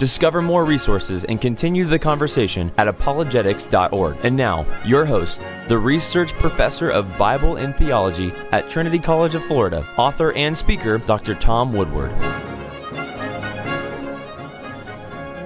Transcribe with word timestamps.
Discover 0.00 0.40
more 0.40 0.64
resources 0.64 1.24
and 1.24 1.38
continue 1.42 1.84
the 1.84 1.98
conversation 1.98 2.72
at 2.78 2.88
apologetics.org. 2.88 4.16
And 4.22 4.34
now, 4.34 4.64
your 4.82 5.04
host, 5.04 5.44
the 5.68 5.76
research 5.76 6.32
professor 6.32 6.88
of 6.88 7.18
Bible 7.18 7.56
and 7.56 7.76
theology 7.76 8.32
at 8.50 8.70
Trinity 8.70 8.98
College 8.98 9.34
of 9.34 9.44
Florida, 9.44 9.86
author 9.98 10.32
and 10.32 10.56
speaker, 10.56 10.96
Dr. 10.96 11.34
Tom 11.34 11.74
Woodward. 11.74 12.12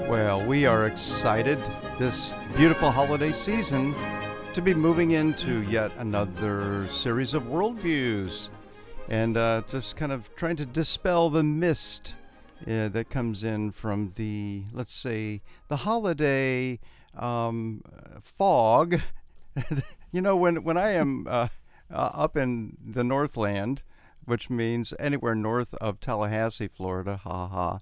Well, 0.09 0.41
we 0.47 0.67
are 0.67 0.87
excited 0.87 1.59
this 1.99 2.33
beautiful 2.57 2.93
holiday 2.93 3.33
season 3.33 3.93
to 4.53 4.63
be 4.63 4.73
moving 4.73 5.11
into 5.11 5.63
yet 5.63 5.91
another 5.99 6.87
series 6.91 7.35
of 7.35 7.43
worldviews 7.43 8.51
and 9.09 9.37
uh, 9.37 9.63
just 9.69 9.97
kind 9.97 10.13
of 10.13 10.33
trying 10.37 10.55
to 10.55 10.65
dispel 10.65 11.29
the 11.29 11.43
mist 11.43 12.15
uh, 12.67 12.89
that 12.89 13.11
comes 13.11 13.45
in 13.45 13.71
from 13.73 14.13
the, 14.17 14.65
let's 14.73 14.95
say, 14.95 15.43
the 15.69 15.79
holiday 15.79 16.79
um, 17.17 17.83
fog. 18.21 19.01
you 20.13 20.21
know, 20.21 20.37
when, 20.37 20.65
when 20.65 20.77
I 20.77 20.91
am 20.91 21.27
uh, 21.29 21.49
uh, 21.91 22.11
up 22.15 22.37
in 22.37 22.77
the 22.85 23.05
Northland, 23.05 23.83
which 24.25 24.49
means 24.51 24.95
anywhere 24.99 25.35
north 25.35 25.75
of 25.75 26.01
Tallahassee, 26.01 26.69
Florida. 26.69 27.19
Ha 27.19 27.49
ha. 27.49 27.79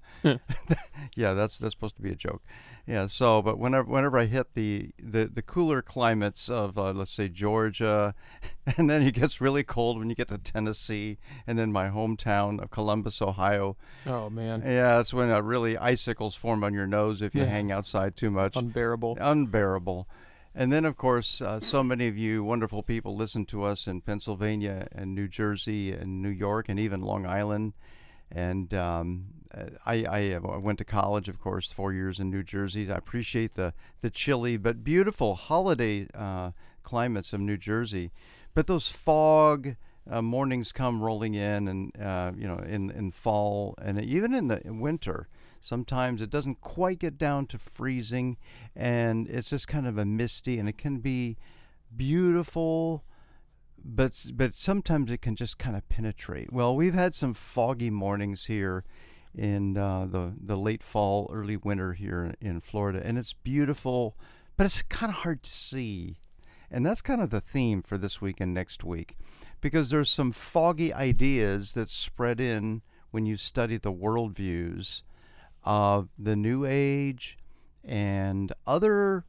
yeah, 1.15 1.35
that's 1.35 1.59
that's 1.59 1.75
supposed 1.75 1.97
to 1.97 2.03
be 2.03 2.11
a 2.11 2.17
joke. 2.17 2.43
Yeah. 2.87 3.07
So, 3.07 3.41
but 3.43 3.59
whenever 3.59 3.89
whenever 3.89 4.19
I 4.19 4.25
hit 4.27 4.55
the 4.55 4.91
the, 5.01 5.27
the 5.33 5.43
cooler 5.43 5.83
climates 5.83 6.49
of 6.49 6.77
uh, 6.77 6.93
let's 6.93 7.13
say 7.13 7.29
Georgia, 7.29 8.15
and 8.77 8.91
then 8.91 9.03
it 9.03 9.13
gets 9.15 9.41
really 9.41 9.63
cold 9.63 9.99
when 9.99 10.09
you 10.11 10.17
get 10.17 10.29
to 10.29 10.39
Tennessee, 10.39 11.19
and 11.47 11.59
then 11.59 11.71
my 11.73 11.89
hometown 11.91 12.61
of 12.63 12.71
Columbus, 12.71 13.23
Ohio. 13.23 13.77
Oh 14.07 14.29
man. 14.29 14.63
Yeah, 14.67 14.97
that's 14.97 15.15
when 15.15 15.31
uh, 15.31 15.41
really 15.41 15.79
icicles 15.79 16.35
form 16.35 16.65
on 16.65 16.75
your 16.75 16.87
nose 16.89 17.23
if 17.23 17.35
you 17.35 17.43
Yes. 17.43 17.51
hang 17.51 17.71
outside 17.71 18.17
too 18.17 18.31
much 18.31 18.57
Unbearable. 18.57 19.17
unbearable. 19.21 20.09
And 20.55 20.71
then, 20.71 20.85
of 20.85 20.99
course, 20.99 21.41
uh, 21.41 21.61
so 21.61 21.83
many 21.83 22.09
of 22.09 22.19
you 22.19 22.45
wonderful 22.45 22.83
people 22.83 23.17
listen 23.17 23.47
to 23.47 23.63
us 23.63 23.87
in 23.87 24.03
Pennsylvania 24.03 24.87
and 24.93 25.15
New 25.15 25.27
Jersey 25.27 25.93
and 25.93 26.21
New 26.21 26.29
York 26.29 26.69
and 26.69 26.79
even 26.79 27.01
Long 27.01 27.25
Island. 27.25 27.73
And 28.31 28.75
um, 28.75 29.27
I, 29.55 30.05
I, 30.05 30.35
I 30.35 30.39
went 30.39 30.79
to 30.79 30.85
college, 30.85 31.29
of 31.29 31.41
course, 31.41 31.73
four 31.73 31.93
years 31.93 32.19
in 32.19 32.31
New 32.31 32.43
Jersey. 32.43 32.91
I 32.91 32.97
appreciate 32.97 33.55
the, 33.55 33.75
the 34.01 34.11
chilly 34.11 34.57
but 34.57 34.85
beautiful 34.85 35.35
holiday 35.35 36.07
uh, 36.15 36.53
climates 36.83 37.33
of 37.33 37.41
New 37.41 37.57
Jersey. 37.57 38.11
But 38.55 38.67
those 38.67 38.89
fog 38.89 39.77
uh, 40.11 40.23
mornings 40.23 40.73
come 40.73 41.01
rolling 41.01 41.35
in, 41.35 41.69
and 41.69 42.01
uh, 42.01 42.33
you 42.37 42.47
know, 42.47 42.59
in 42.59 42.91
in 42.91 43.11
fall 43.13 43.75
and 43.81 44.01
even 44.01 44.35
in 44.35 44.49
the 44.49 44.65
in 44.67 44.81
winter. 44.81 45.29
Sometimes 45.61 46.21
it 46.21 46.29
doesn't 46.29 46.61
quite 46.61 46.99
get 46.99 47.17
down 47.17 47.47
to 47.47 47.59
freezing, 47.59 48.37
and 48.75 49.29
it's 49.29 49.51
just 49.51 49.69
kind 49.69 49.87
of 49.87 49.97
a 49.97 50.05
misty, 50.05 50.59
and 50.59 50.69
it 50.69 50.77
can 50.77 50.99
be 50.99 51.37
beautiful, 51.97 53.05
but 53.85 54.27
but 54.35 54.57
sometimes 54.57 55.13
it 55.13 55.23
can 55.23 55.37
just 55.37 55.59
kind 55.59 55.77
of 55.77 55.89
penetrate. 55.89 56.53
Well, 56.53 56.75
we've 56.75 56.95
had 56.95 57.15
some 57.15 57.33
foggy 57.33 57.91
mornings 57.91 58.47
here 58.47 58.85
in 59.35 59.77
uh, 59.77 60.07
the 60.07 60.33
the 60.41 60.57
late 60.57 60.83
fall, 60.83 61.31
early 61.33 61.57
winter 61.57 61.95
here 61.95 62.35
in 62.41 62.61
Florida, 62.61 63.01
and 63.05 63.19
it's 63.19 63.33
beautiful, 63.33 64.17
but 64.57 64.65
it's 64.65 64.83
kind 64.83 65.11
of 65.11 65.19
hard 65.19 65.43
to 65.43 65.51
see. 65.51 66.19
And 66.71 66.87
that's 66.87 67.03
kind 67.03 67.21
of 67.21 67.31
the 67.31 67.41
theme 67.41 67.83
for 67.83 67.99
this 67.99 68.23
week 68.23 68.41
and 68.41 68.55
next 68.55 68.83
week, 68.83 69.17
because 69.61 69.91
there's 69.91 70.09
some 70.09 70.33
foggy 70.33 70.93
ideas 70.93 71.75
that 71.75 71.91
spread 71.91 72.41
in 72.41 72.81
when 73.11 73.27
you 73.27 73.37
study 73.37 73.77
the 73.77 73.93
worldviews 73.93 75.03
of 75.65 76.09
the 76.19 76.35
New 76.35 76.65
Age 76.65 77.39
and 77.85 78.53
other, 78.67 79.25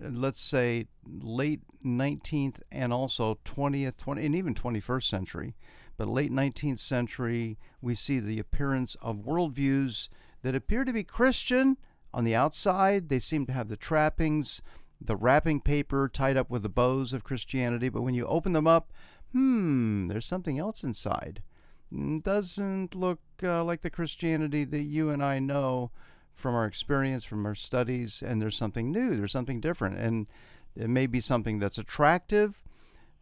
let's 0.00 0.40
say, 0.40 0.86
late 1.06 1.60
19th 1.84 2.60
and 2.72 2.92
also 2.92 3.38
20th, 3.44 3.96
20, 3.98 4.26
and 4.26 4.34
even 4.34 4.54
21st 4.54 5.04
century. 5.04 5.54
But 5.96 6.08
late 6.08 6.30
19th 6.30 6.78
century, 6.78 7.58
we 7.80 7.94
see 7.94 8.18
the 8.18 8.38
appearance 8.38 8.96
of 9.00 9.24
worldviews 9.24 10.08
that 10.42 10.54
appear 10.54 10.84
to 10.84 10.92
be 10.92 11.04
Christian 11.04 11.76
on 12.12 12.24
the 12.24 12.34
outside. 12.34 13.08
They 13.08 13.20
seem 13.20 13.46
to 13.46 13.52
have 13.52 13.68
the 13.68 13.76
trappings, 13.76 14.62
the 15.00 15.16
wrapping 15.16 15.60
paper 15.60 16.08
tied 16.08 16.36
up 16.36 16.50
with 16.50 16.62
the 16.62 16.68
bows 16.68 17.12
of 17.12 17.24
Christianity. 17.24 17.88
But 17.88 18.02
when 18.02 18.14
you 18.14 18.26
open 18.26 18.52
them 18.52 18.66
up, 18.66 18.92
hmm, 19.32 20.08
there's 20.08 20.26
something 20.26 20.58
else 20.58 20.84
inside. 20.84 21.42
Mm, 21.92 22.22
Doesn't 22.22 22.94
look 22.94 23.20
uh, 23.42 23.64
like 23.64 23.82
the 23.82 23.90
Christianity 23.90 24.64
that 24.64 24.82
you 24.82 25.10
and 25.10 25.22
I 25.22 25.38
know 25.38 25.90
from 26.32 26.54
our 26.54 26.66
experience, 26.66 27.24
from 27.24 27.46
our 27.46 27.54
studies, 27.54 28.22
and 28.24 28.40
there's 28.40 28.56
something 28.56 28.90
new, 28.90 29.16
there's 29.16 29.32
something 29.32 29.60
different. 29.60 29.98
And 29.98 30.26
it 30.74 30.90
may 30.90 31.06
be 31.06 31.20
something 31.20 31.58
that's 31.58 31.78
attractive, 31.78 32.62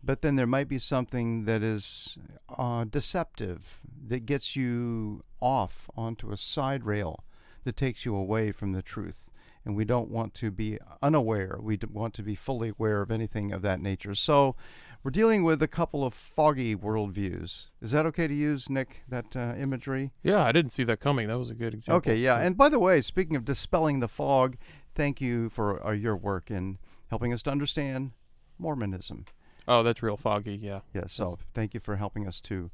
but 0.04 0.22
then 0.22 0.37
there 0.37 0.47
might 0.47 0.69
be 0.69 0.78
something 0.78 1.44
that 1.44 1.62
is 1.62 2.19
uh, 2.56 2.84
deceptive, 2.84 3.81
that 4.06 4.26
gets 4.26 4.54
you 4.54 5.25
off 5.41 5.88
onto 5.97 6.31
a 6.31 6.37
side 6.37 6.84
rail, 6.84 7.25
that 7.65 7.76
takes 7.76 8.04
you 8.04 8.15
away 8.15 8.53
from 8.53 8.72
the 8.72 8.82
truth. 8.82 9.31
And 9.65 9.75
we 9.75 9.87
don't 9.87 10.10
want 10.10 10.34
to 10.34 10.50
be 10.50 10.78
unaware. 11.03 11.56
We 11.59 11.78
want 11.91 12.12
to 12.15 12.22
be 12.22 12.34
fully 12.34 12.69
aware 12.69 13.00
of 13.00 13.10
anything 13.10 13.50
of 13.50 13.62
that 13.62 13.81
nature. 13.81 14.15
So 14.15 14.56
we're 15.03 15.10
dealing 15.10 15.42
with 15.42 15.62
a 15.62 15.69
couple 15.69 16.04
of 16.04 16.12
foggy 16.12 16.76
worldviews. 16.76 17.69
Is 17.81 17.91
that 17.92 18.04
okay 18.06 18.26
to 18.26 18.34
use, 18.34 18.69
Nick, 18.69 19.04
that 19.09 19.34
uh, 19.34 19.54
imagery? 19.59 20.12
Yeah, 20.22 20.44
I 20.44 20.53
didn't 20.53 20.72
see 20.72 20.84
that 20.84 21.00
coming. 21.00 21.28
That 21.28 21.38
was 21.38 21.48
a 21.48 21.54
good 21.54 21.72
example. 21.72 21.97
Okay, 21.97 22.16
yeah. 22.16 22.41
And 22.41 22.59
by 22.59 22.69
the 22.69 22.78
way, 22.78 23.00
speaking 23.00 23.36
of 23.36 23.47
dispelling 23.47 24.00
the 24.00 24.09
fog, 24.09 24.59
thank 24.94 25.22
you 25.22 25.48
for 25.48 25.86
uh, 25.86 25.92
your 25.92 26.16
work 26.16 26.50
in 26.50 26.76
helping 27.09 27.32
us 27.32 27.42
to 27.44 27.50
understand 27.50 28.12
Mormonism. 28.59 29.25
Oh, 29.69 29.83
that's 29.83 30.03
real 30.03 30.17
foggy. 30.17 30.57
Yeah. 30.57 30.81
Yeah. 30.93 31.05
so 31.07 31.39
thank 31.53 31.75
you 31.75 31.81
for 31.81 31.97
helping 31.97 32.27
us 32.27 32.41
to 32.43 32.71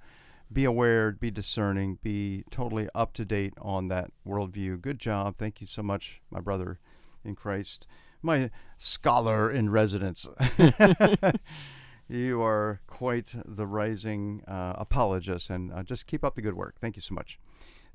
be 0.53 0.65
aware, 0.65 1.13
be 1.13 1.31
discerning, 1.31 1.99
be 2.03 2.45
totally 2.51 2.89
up 2.95 3.13
to 3.15 3.25
date 3.25 3.55
on 3.61 3.89
that 3.89 4.11
worldview. 4.27 4.81
Good 4.81 4.99
job. 4.99 5.37
Thank 5.37 5.61
you 5.61 5.67
so 5.67 5.83
much, 5.83 6.21
my 6.31 6.41
brother 6.41 6.79
in 7.25 7.37
Christ, 7.37 7.87
my 8.23 8.51
scholar 8.79 9.51
in 9.51 9.71
residence. 9.71 10.27
you 12.09 12.43
are 12.43 12.81
quite 12.87 13.35
the 13.45 13.67
rising 13.67 14.43
uh, 14.49 14.75
apologist, 14.77 15.51
and 15.51 15.73
uh, 15.73 15.83
just 15.83 16.07
keep 16.07 16.25
up 16.25 16.35
the 16.35 16.43
good 16.43 16.55
work. 16.55 16.77
Thank 16.81 16.97
you 16.97 17.03
so 17.03 17.15
much. 17.15 17.39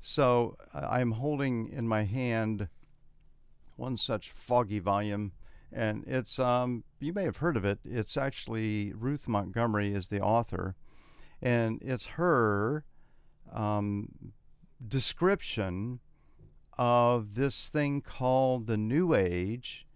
So 0.00 0.56
uh, 0.72 0.86
I'm 0.88 1.12
holding 1.12 1.68
in 1.68 1.86
my 1.86 2.04
hand 2.04 2.68
one 3.76 3.96
such 3.96 4.30
foggy 4.30 4.78
volume, 4.78 5.32
and 5.72 6.04
it's 6.06 6.38
um, 6.38 6.84
you 7.00 7.12
may 7.12 7.24
have 7.24 7.38
heard 7.38 7.56
of 7.56 7.64
it. 7.64 7.78
It's 7.84 8.16
actually 8.16 8.92
Ruth 8.94 9.28
Montgomery 9.28 9.94
is 9.94 10.08
the 10.08 10.20
author, 10.20 10.76
and 11.42 11.80
it's 11.82 12.06
her 12.06 12.84
um, 13.52 14.32
description 14.86 16.00
of 16.78 17.34
this 17.34 17.68
thing 17.68 18.00
called 18.00 18.66
the 18.66 18.76
New 18.76 19.14
Age. 19.14 19.86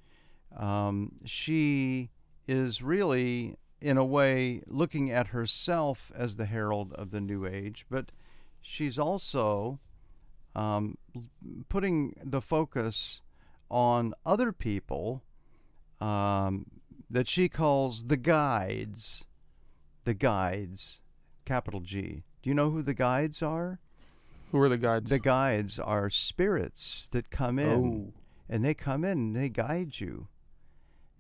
Um, 0.56 1.12
she 1.24 2.10
is 2.48 2.82
really, 2.82 3.56
in 3.80 3.96
a 3.96 4.04
way, 4.04 4.62
looking 4.66 5.10
at 5.10 5.28
herself 5.28 6.10
as 6.14 6.36
the 6.36 6.46
herald 6.46 6.92
of 6.94 7.10
the 7.10 7.20
New 7.20 7.46
Age, 7.46 7.86
but 7.90 8.10
she's 8.60 8.98
also 8.98 9.78
um, 10.56 10.98
putting 11.68 12.16
the 12.24 12.40
focus 12.40 13.20
on 13.70 14.12
other 14.26 14.52
people 14.52 15.22
um, 16.00 16.66
that 17.10 17.28
she 17.28 17.48
calls 17.48 18.04
the 18.04 18.16
guides. 18.16 19.24
The 20.04 20.14
guides, 20.14 21.00
capital 21.44 21.80
G. 21.80 22.22
Do 22.42 22.48
you 22.50 22.54
know 22.54 22.70
who 22.70 22.82
the 22.82 22.94
guides 22.94 23.42
are? 23.42 23.78
Who 24.50 24.60
are 24.60 24.68
the 24.68 24.78
guides? 24.78 25.10
The 25.10 25.18
guides 25.18 25.78
are 25.78 26.08
spirits 26.10 27.08
that 27.12 27.30
come 27.30 27.58
in, 27.58 28.12
Oh. 28.12 28.20
and 28.48 28.64
they 28.64 28.74
come 28.74 29.04
in 29.04 29.18
and 29.18 29.36
they 29.36 29.48
guide 29.48 30.00
you. 30.00 30.26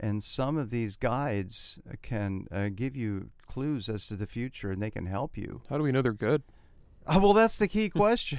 And 0.00 0.24
some 0.24 0.56
of 0.56 0.70
these 0.70 0.96
guides 0.96 1.78
can 2.00 2.46
uh, 2.50 2.70
give 2.74 2.96
you 2.96 3.28
clues 3.46 3.88
as 3.90 4.06
to 4.08 4.16
the 4.16 4.26
future, 4.26 4.70
and 4.72 4.80
they 4.82 4.90
can 4.90 5.04
help 5.06 5.36
you. 5.36 5.60
How 5.68 5.76
do 5.76 5.84
we 5.84 5.92
know 5.92 6.00
they're 6.00 6.12
good? 6.14 6.42
Oh, 7.06 7.18
well, 7.18 7.32
that's 7.34 7.58
the 7.58 7.68
key 7.68 7.88
question. 7.90 8.38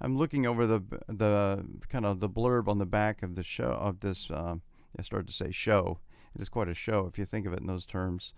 I'm 0.00 0.18
looking 0.18 0.46
over 0.46 0.66
the 0.66 0.80
the 1.08 1.64
kind 1.88 2.04
of 2.04 2.20
the 2.20 2.28
blurb 2.28 2.68
on 2.68 2.76
the 2.78 2.84
back 2.86 3.22
of 3.22 3.34
the 3.36 3.42
show 3.42 3.70
of 3.70 4.00
this. 4.00 4.30
Uh, 4.30 4.56
I 4.98 5.02
started 5.02 5.28
to 5.28 5.34
say 5.34 5.50
show. 5.50 5.98
It 6.34 6.42
is 6.42 6.48
quite 6.48 6.68
a 6.68 6.74
show 6.74 7.06
if 7.06 7.18
you 7.18 7.24
think 7.24 7.46
of 7.46 7.52
it 7.52 7.60
in 7.60 7.66
those 7.66 7.86
terms. 7.86 8.32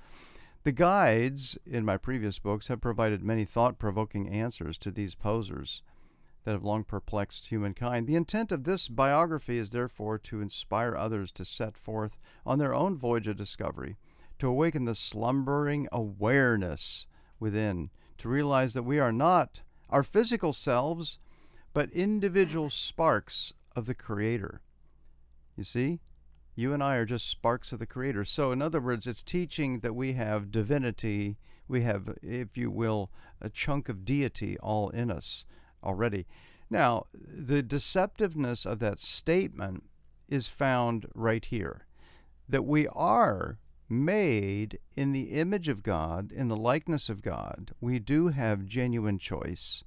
The 0.65 0.73
guides 0.73 1.57
in 1.65 1.85
my 1.85 1.97
previous 1.97 2.39
books 2.39 2.69
have 2.69 2.81
provided 2.81 3.23
many 3.23 3.45
thought 3.45 3.79
provoking 3.79 4.29
answers 4.29 4.77
to 4.79 4.91
these 4.91 5.15
posers 5.15 5.83
that 6.45 6.53
have 6.53 6.65
long 6.65 6.85
perplexed 6.85 7.47
humankind. 7.47 8.07
The 8.07 8.17
intent 8.17 8.53
of 8.53 8.65
this 8.65 8.89
biography 8.89 9.59
is 9.59 9.71
therefore 9.71 10.19
to 10.19 10.41
inspire 10.41 10.97
others 10.97 11.31
to 11.33 11.45
set 11.45 11.77
forth 11.77 12.19
on 12.47 12.59
their 12.59 12.75
own 12.75 12.97
voyage 12.97 13.29
of 13.29 13.37
discovery, 13.37 13.99
to 14.39 14.49
awaken 14.49 14.85
the 14.85 14.95
slumbering 14.95 15.89
awareness 15.93 17.07
within, 17.39 17.91
to 18.19 18.29
realize 18.29 18.75
that 18.75 18.83
we 18.83 18.99
are 18.99 19.13
not 19.13 19.63
our 19.91 20.03
physical 20.03 20.53
selves, 20.53 21.19
but 21.73 21.91
individual 21.93 22.71
sparks 22.71 23.53
of 23.77 23.87
the 23.87 23.95
Creator. 23.95 24.61
You 25.57 25.65
see? 25.65 26.01
You 26.59 26.75
and 26.75 26.83
I 26.83 26.97
are 26.97 27.05
just 27.05 27.31
sparks 27.31 27.71
of 27.71 27.79
the 27.79 27.87
Creator. 27.87 28.25
So, 28.25 28.51
in 28.51 28.61
other 28.61 28.81
words, 28.81 29.07
it's 29.07 29.23
teaching 29.23 29.79
that 29.79 29.95
we 29.95 30.15
have 30.15 30.51
divinity, 30.51 31.37
we 31.69 31.83
have, 31.83 32.09
if 32.21 32.57
you 32.57 32.69
will, 32.69 33.13
a 33.41 33.49
chunk 33.49 33.89
of 33.89 34.05
deity 34.05 34.59
all 34.59 34.89
in 34.89 35.09
us 35.09 35.45
already. 35.85 36.27
Now, 36.69 37.07
the 37.15 37.63
deceptiveness 37.63 38.67
of 38.67 38.81
that 38.81 38.99
statement 38.99 39.85
is 40.29 40.49
found 40.49 41.07
right 41.15 41.45
here 41.45 41.87
that 42.49 42.65
we 42.65 42.89
are 42.89 43.61
made 43.89 44.81
in 44.97 45.13
the 45.13 45.31
image 45.31 45.69
of 45.69 45.85
God, 45.85 46.33
in 46.33 46.49
the 46.49 46.57
likeness 46.57 47.09
of 47.09 47.23
God. 47.23 47.71
We 47.81 48.01
do 48.01 48.29
have 48.29 48.67
genuine 48.67 49.21
choice. 49.21 49.85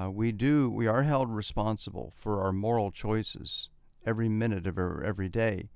Uh, 0.00 0.12
we 0.12 0.30
do. 0.30 0.70
We 0.70 0.86
are 0.86 1.02
held 1.02 1.30
responsible 1.30 2.12
for 2.14 2.40
our 2.40 2.52
moral 2.52 2.92
choices 2.92 3.68
every 4.06 4.28
minute 4.28 4.66
of 4.66 4.78
every 4.78 5.28
day. 5.28 5.70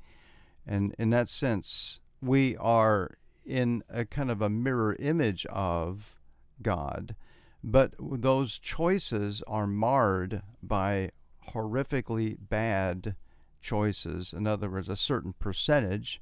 And 0.66 0.94
in 0.98 1.10
that 1.10 1.28
sense, 1.28 2.00
we 2.20 2.56
are 2.56 3.18
in 3.44 3.82
a 3.88 4.04
kind 4.04 4.30
of 4.30 4.42
a 4.42 4.50
mirror 4.50 4.96
image 4.98 5.46
of 5.46 6.18
God, 6.60 7.14
but 7.62 7.94
those 8.00 8.58
choices 8.58 9.42
are 9.46 9.66
marred 9.66 10.42
by 10.62 11.10
horrifically 11.52 12.36
bad 12.40 13.14
choices. 13.60 14.32
In 14.32 14.46
other 14.46 14.68
words, 14.68 14.88
a 14.88 14.96
certain 14.96 15.34
percentage 15.38 16.20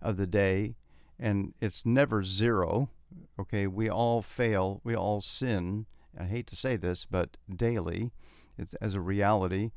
of 0.00 0.16
the 0.16 0.26
day, 0.26 0.76
and 1.18 1.54
it's 1.60 1.84
never 1.84 2.24
zero. 2.24 2.88
Okay, 3.38 3.66
we 3.66 3.90
all 3.90 4.22
fail, 4.22 4.80
we 4.82 4.94
all 4.94 5.20
sin. 5.20 5.86
I 6.18 6.24
hate 6.24 6.46
to 6.48 6.56
say 6.56 6.76
this, 6.76 7.06
but 7.10 7.36
daily, 7.54 8.10
it's 8.58 8.74
as 8.74 8.94
a 8.94 9.00
reality 9.00 9.70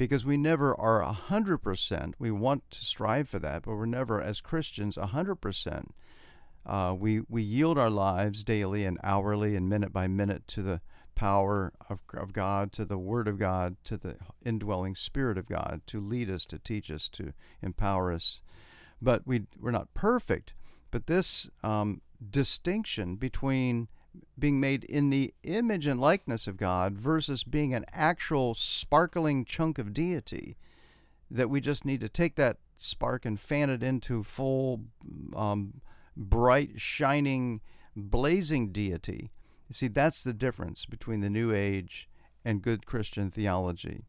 because 0.00 0.24
we 0.24 0.38
never 0.38 0.74
are 0.80 1.04
100%. 1.04 2.14
We 2.18 2.30
want 2.30 2.70
to 2.70 2.82
strive 2.82 3.28
for 3.28 3.38
that, 3.38 3.64
but 3.64 3.74
we're 3.74 3.84
never, 3.84 4.18
as 4.18 4.40
Christians, 4.40 4.96
100%. 4.96 5.88
Uh, 6.64 6.94
we, 6.98 7.20
we 7.28 7.42
yield 7.42 7.76
our 7.76 7.90
lives 7.90 8.42
daily 8.42 8.86
and 8.86 8.96
hourly 9.04 9.54
and 9.56 9.68
minute 9.68 9.92
by 9.92 10.08
minute 10.08 10.48
to 10.48 10.62
the 10.62 10.80
power 11.14 11.74
of, 11.90 12.00
of 12.14 12.32
God, 12.32 12.72
to 12.72 12.86
the 12.86 12.96
Word 12.96 13.28
of 13.28 13.38
God, 13.38 13.76
to 13.84 13.98
the 13.98 14.16
indwelling 14.42 14.94
Spirit 14.94 15.36
of 15.36 15.50
God 15.50 15.82
to 15.88 16.00
lead 16.00 16.30
us, 16.30 16.46
to 16.46 16.58
teach 16.58 16.90
us, 16.90 17.10
to 17.10 17.34
empower 17.60 18.10
us. 18.10 18.40
But 19.02 19.26
we, 19.26 19.42
we're 19.60 19.70
not 19.70 19.92
perfect. 19.92 20.54
But 20.90 21.08
this 21.08 21.50
um, 21.62 22.00
distinction 22.30 23.16
between 23.16 23.88
being 24.38 24.58
made 24.58 24.84
in 24.84 25.10
the 25.10 25.34
image 25.42 25.86
and 25.86 26.00
likeness 26.00 26.46
of 26.46 26.56
God 26.56 26.94
versus 26.94 27.44
being 27.44 27.74
an 27.74 27.84
actual 27.92 28.54
sparkling 28.54 29.44
chunk 29.44 29.78
of 29.78 29.92
deity 29.92 30.56
that 31.30 31.50
we 31.50 31.60
just 31.60 31.84
need 31.84 32.00
to 32.00 32.08
take 32.08 32.34
that 32.36 32.56
spark 32.76 33.24
and 33.24 33.38
fan 33.38 33.70
it 33.70 33.82
into 33.82 34.22
full 34.22 34.80
um, 35.36 35.80
bright 36.16 36.80
shining 36.80 37.60
blazing 37.94 38.72
deity. 38.72 39.30
You 39.68 39.74
see 39.74 39.88
that's 39.88 40.24
the 40.24 40.32
difference 40.32 40.86
between 40.86 41.20
the 41.20 41.30
new 41.30 41.52
age 41.52 42.08
and 42.44 42.62
good 42.62 42.86
christian 42.86 43.30
theology. 43.30 44.02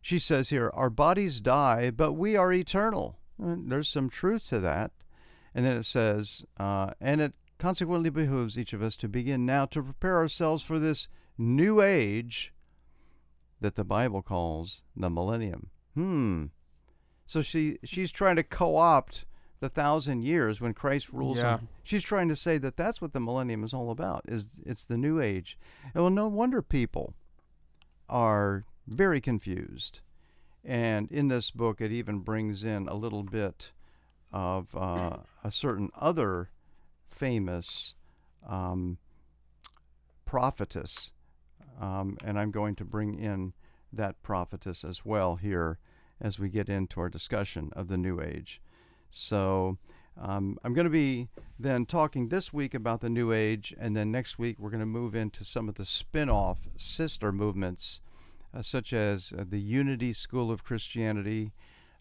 She 0.00 0.18
says 0.18 0.48
here 0.48 0.70
our 0.74 0.90
bodies 0.90 1.40
die 1.40 1.90
but 1.90 2.12
we 2.12 2.36
are 2.36 2.52
eternal. 2.52 3.18
And 3.38 3.70
there's 3.70 3.88
some 3.88 4.08
truth 4.08 4.48
to 4.48 4.58
that. 4.60 4.92
And 5.54 5.66
then 5.66 5.76
it 5.76 5.84
says 5.84 6.44
uh, 6.58 6.92
and 7.00 7.20
it 7.20 7.34
consequently 7.62 8.10
behooves 8.10 8.58
each 8.58 8.72
of 8.72 8.82
us 8.82 8.96
to 8.96 9.08
begin 9.08 9.46
now 9.46 9.64
to 9.64 9.80
prepare 9.80 10.16
ourselves 10.16 10.64
for 10.64 10.80
this 10.80 11.06
new 11.38 11.80
age 11.80 12.52
that 13.60 13.76
the 13.76 13.84
Bible 13.84 14.20
calls 14.20 14.82
the 14.96 15.08
millennium. 15.08 15.70
Hmm. 15.94 16.46
So 17.24 17.40
she 17.40 17.78
she's 17.84 18.10
trying 18.10 18.34
to 18.34 18.42
co-opt 18.42 19.26
the 19.60 19.68
thousand 19.68 20.24
years 20.24 20.60
when 20.60 20.74
Christ 20.74 21.10
rules. 21.12 21.38
Yeah. 21.38 21.60
She's 21.84 22.02
trying 22.02 22.28
to 22.30 22.34
say 22.34 22.58
that 22.58 22.76
that's 22.76 23.00
what 23.00 23.12
the 23.12 23.20
millennium 23.20 23.62
is 23.62 23.72
all 23.72 23.92
about. 23.92 24.24
Is 24.26 24.60
it's 24.66 24.84
the 24.84 24.96
new 24.96 25.20
age. 25.20 25.56
And 25.94 26.02
well, 26.02 26.10
no 26.10 26.26
wonder 26.26 26.62
people 26.62 27.14
are 28.08 28.64
very 28.88 29.20
confused. 29.20 30.00
And 30.64 31.08
in 31.12 31.28
this 31.28 31.52
book, 31.52 31.80
it 31.80 31.92
even 31.92 32.18
brings 32.18 32.64
in 32.64 32.88
a 32.88 32.94
little 32.94 33.22
bit 33.22 33.70
of 34.32 34.74
uh, 34.74 35.18
a 35.44 35.52
certain 35.52 35.90
other 35.94 36.50
famous 37.12 37.94
um, 38.48 38.98
prophetess. 40.24 41.12
Um, 41.80 42.16
and 42.24 42.38
I'm 42.38 42.50
going 42.50 42.74
to 42.76 42.84
bring 42.84 43.18
in 43.18 43.52
that 43.92 44.22
prophetess 44.22 44.84
as 44.84 45.04
well 45.04 45.36
here 45.36 45.78
as 46.20 46.38
we 46.38 46.48
get 46.48 46.68
into 46.68 47.00
our 47.00 47.08
discussion 47.08 47.70
of 47.74 47.88
the 47.88 47.96
New 47.96 48.20
Age. 48.20 48.60
So 49.10 49.78
um, 50.20 50.58
I'm 50.62 50.74
going 50.74 50.84
to 50.84 50.90
be 50.90 51.28
then 51.58 51.86
talking 51.86 52.28
this 52.28 52.52
week 52.52 52.74
about 52.74 53.00
the 53.00 53.10
New 53.10 53.32
Age, 53.32 53.74
and 53.78 53.96
then 53.96 54.10
next 54.10 54.38
week 54.38 54.56
we're 54.58 54.70
going 54.70 54.80
to 54.80 54.86
move 54.86 55.14
into 55.14 55.44
some 55.44 55.68
of 55.68 55.74
the 55.74 55.84
spin 55.84 56.28
off 56.28 56.68
sister 56.76 57.32
movements, 57.32 58.00
uh, 58.54 58.62
such 58.62 58.92
as 58.92 59.32
uh, 59.36 59.44
the 59.48 59.60
Unity 59.60 60.12
School 60.12 60.50
of 60.50 60.64
Christianity, 60.64 61.52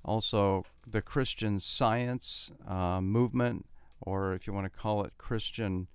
also 0.03 0.65
the 0.85 1.01
Christian 1.01 1.59
Science 1.59 2.51
uh, 2.67 3.01
movement, 3.01 3.65
or 4.01 4.33
if 4.33 4.47
you 4.47 4.53
want 4.53 4.65
to 4.65 4.79
call 4.79 5.03
it 5.03 5.13
Christian, 5.17 5.87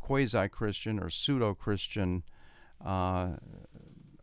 quasi 0.00 0.48
Christian, 0.48 0.98
or 0.98 1.10
pseudo 1.10 1.54
Christian 1.54 2.22
uh, 2.84 3.36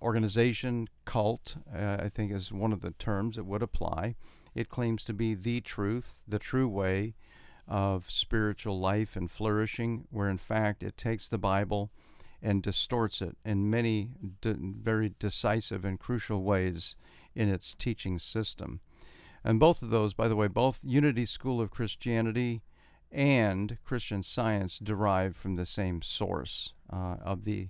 organization, 0.02 0.88
cult, 1.06 1.58
uh, 1.74 1.98
I 2.00 2.10
think 2.10 2.32
is 2.32 2.52
one 2.52 2.74
of 2.74 2.82
the 2.82 2.92
terms 2.92 3.36
that 3.36 3.46
would 3.46 3.64
apply. 3.64 4.16
It 4.54 4.70
claims 4.70 5.04
to 5.06 5.14
be 5.14 5.34
the 5.34 5.62
truth, 5.62 6.20
the 6.28 6.40
true 6.40 6.68
way 6.68 7.16
of 7.68 8.12
spiritual 8.12 8.80
life 8.80 9.16
and 9.16 9.32
flourishing, 9.32 10.06
where 10.12 10.30
in 10.30 10.38
fact 10.38 10.84
it 10.84 10.98
takes 10.98 11.30
the 11.30 11.38
Bible 11.38 11.92
and 12.42 12.62
distorts 12.62 13.22
it 13.22 13.38
in 13.46 13.70
many 13.70 14.10
de- 14.42 14.58
very 14.60 15.14
decisive 15.18 15.86
and 15.86 16.00
crucial 16.00 16.44
ways 16.44 16.96
in 17.34 17.50
its 17.50 17.74
teaching 17.74 18.20
system. 18.20 18.82
And 19.46 19.60
both 19.60 19.82
of 19.82 19.90
those, 19.90 20.14
by 20.14 20.28
the 20.28 20.36
way, 20.36 20.48
both 20.48 20.80
Unity 20.84 21.26
School 21.26 21.62
of 21.62 21.72
Christianity 21.72 22.62
and 23.14 23.78
Christian 23.86 24.24
Science 24.24 24.80
derive 24.80 25.36
from 25.36 25.56
the 25.56 25.66
same 25.66 26.02
source 26.02 26.74
uh, 26.92 27.16
of 27.24 27.46
the 27.46 27.70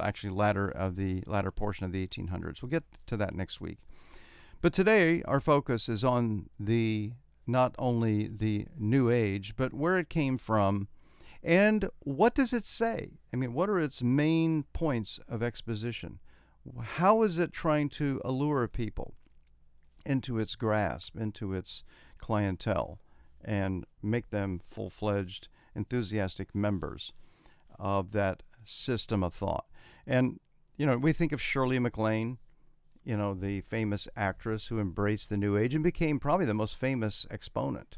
actually 0.00 0.32
latter 0.34 0.68
of 0.68 0.96
the 0.96 1.22
latter 1.26 1.50
portion 1.50 1.86
of 1.86 1.92
the 1.92 2.06
1800s. 2.06 2.62
We'll 2.62 2.68
get 2.68 2.84
to 3.06 3.16
that 3.16 3.34
next 3.34 3.60
week. 3.60 3.78
But 4.60 4.74
today 4.74 5.22
our 5.22 5.40
focus 5.40 5.88
is 5.88 6.04
on 6.04 6.50
the 6.60 7.12
not 7.46 7.74
only 7.78 8.28
the 8.28 8.66
New 8.76 9.10
Age, 9.10 9.56
but 9.56 9.72
where 9.72 9.98
it 9.98 10.10
came 10.10 10.36
from, 10.36 10.88
and 11.42 11.88
what 12.00 12.34
does 12.34 12.52
it 12.52 12.64
say? 12.64 13.12
I 13.32 13.36
mean, 13.36 13.54
what 13.54 13.70
are 13.70 13.78
its 13.78 14.02
main 14.02 14.64
points 14.74 15.18
of 15.28 15.42
exposition? 15.42 16.18
How 16.78 17.22
is 17.22 17.38
it 17.38 17.52
trying 17.52 17.88
to 17.90 18.20
allure 18.22 18.68
people 18.68 19.14
into 20.04 20.38
its 20.38 20.56
grasp, 20.56 21.16
into 21.16 21.54
its 21.54 21.84
clientele? 22.18 22.98
And 23.44 23.84
make 24.02 24.30
them 24.30 24.58
full 24.58 24.90
fledged, 24.90 25.48
enthusiastic 25.74 26.54
members 26.54 27.12
of 27.78 28.12
that 28.12 28.42
system 28.64 29.22
of 29.22 29.34
thought. 29.34 29.66
And, 30.06 30.40
you 30.76 30.86
know, 30.86 30.96
we 30.96 31.12
think 31.12 31.32
of 31.32 31.40
Shirley 31.40 31.78
MacLaine, 31.78 32.38
you 33.04 33.16
know, 33.16 33.34
the 33.34 33.60
famous 33.62 34.08
actress 34.16 34.66
who 34.66 34.78
embraced 34.78 35.30
the 35.30 35.36
New 35.36 35.56
Age 35.56 35.74
and 35.74 35.84
became 35.84 36.18
probably 36.18 36.46
the 36.46 36.54
most 36.54 36.76
famous 36.76 37.26
exponent 37.30 37.96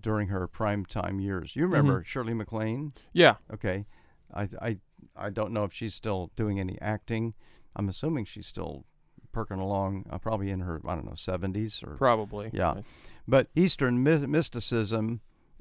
during 0.00 0.28
her 0.28 0.46
prime 0.46 0.84
time 0.84 1.20
years. 1.20 1.54
You 1.54 1.62
remember 1.62 2.00
mm-hmm. 2.00 2.06
Shirley 2.06 2.34
MacLaine? 2.34 2.92
Yeah. 3.12 3.36
Okay. 3.52 3.86
I, 4.32 4.48
I, 4.60 4.78
I 5.16 5.30
don't 5.30 5.52
know 5.52 5.64
if 5.64 5.72
she's 5.72 5.94
still 5.94 6.30
doing 6.36 6.58
any 6.58 6.78
acting. 6.80 7.34
I'm 7.76 7.88
assuming 7.88 8.24
she's 8.24 8.46
still 8.46 8.84
perking 9.32 9.58
along, 9.58 10.06
uh, 10.10 10.18
probably 10.18 10.50
in 10.50 10.60
her 10.60 10.80
I 10.86 10.94
don't 10.94 11.04
know 11.04 11.12
70s 11.12 11.82
or 11.86 11.96
probably. 11.96 12.50
Yeah, 12.52 12.74
but 13.26 13.48
Eastern 13.54 14.02
my- 14.02 14.26
mysticism 14.26 15.20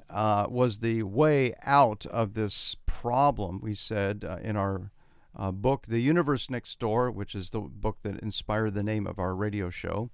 uh, 0.09 0.45
was 0.49 0.79
the 0.79 1.03
way 1.03 1.53
out 1.63 2.05
of 2.07 2.33
this 2.33 2.75
problem. 2.85 3.59
We 3.61 3.73
said 3.73 4.25
uh, 4.27 4.37
in 4.41 4.55
our 4.55 4.91
uh, 5.35 5.51
book, 5.51 5.87
"The 5.87 6.01
Universe 6.01 6.49
Next 6.49 6.79
Door," 6.79 7.11
which 7.11 7.33
is 7.35 7.49
the 7.49 7.61
book 7.61 7.97
that 8.03 8.19
inspired 8.19 8.73
the 8.73 8.83
name 8.83 9.07
of 9.07 9.17
our 9.17 9.35
radio 9.35 9.69
show. 9.69 10.09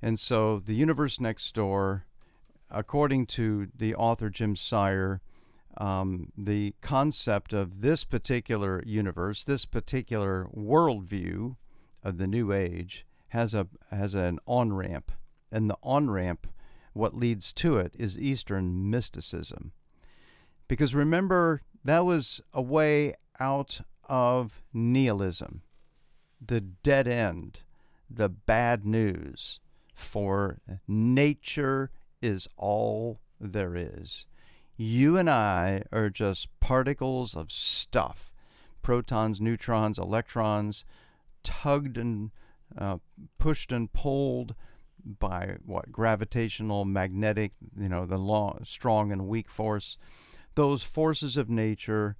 And 0.00 0.18
so, 0.18 0.60
the 0.60 0.74
universe 0.74 1.18
next 1.18 1.54
door, 1.54 2.06
according 2.70 3.26
to 3.26 3.68
the 3.74 3.94
author 3.94 4.30
Jim 4.30 4.54
Sire, 4.54 5.20
um, 5.76 6.32
the 6.36 6.74
concept 6.80 7.52
of 7.52 7.80
this 7.80 8.04
particular 8.04 8.82
universe, 8.86 9.44
this 9.44 9.64
particular 9.64 10.48
worldview 10.56 11.56
of 12.02 12.18
the 12.18 12.26
New 12.26 12.52
Age 12.52 13.06
has 13.28 13.54
a 13.54 13.66
has 13.90 14.14
an 14.14 14.38
on 14.46 14.72
ramp, 14.72 15.12
and 15.50 15.68
the 15.68 15.76
on 15.82 16.10
ramp, 16.10 16.46
what 16.92 17.16
leads 17.16 17.52
to 17.54 17.78
it 17.78 17.94
is 17.98 18.18
Eastern 18.18 18.90
mysticism. 18.90 19.72
Because 20.66 20.94
remember, 20.94 21.62
that 21.84 22.04
was 22.04 22.40
a 22.52 22.62
way 22.62 23.14
out 23.40 23.80
of 24.08 24.62
nihilism, 24.72 25.62
the 26.44 26.60
dead 26.60 27.06
end, 27.06 27.60
the 28.10 28.28
bad 28.28 28.84
news. 28.84 29.60
For 29.94 30.60
nature 30.86 31.90
is 32.22 32.46
all 32.56 33.20
there 33.40 33.74
is. 33.76 34.26
You 34.76 35.16
and 35.16 35.28
I 35.28 35.82
are 35.90 36.10
just 36.10 36.48
particles 36.60 37.36
of 37.36 37.50
stuff 37.50 38.32
protons, 38.80 39.40
neutrons, 39.40 39.98
electrons, 39.98 40.84
tugged 41.42 41.98
and 41.98 42.30
uh, 42.76 42.98
pushed 43.38 43.72
and 43.72 43.92
pulled 43.92 44.54
by 45.04 45.56
what 45.64 45.92
gravitational, 45.92 46.84
magnetic, 46.84 47.52
you 47.78 47.88
know, 47.88 48.06
the 48.06 48.18
long, 48.18 48.60
strong 48.64 49.12
and 49.12 49.28
weak 49.28 49.48
force, 49.48 49.96
those 50.54 50.82
forces 50.82 51.36
of 51.36 51.48
nature, 51.48 52.16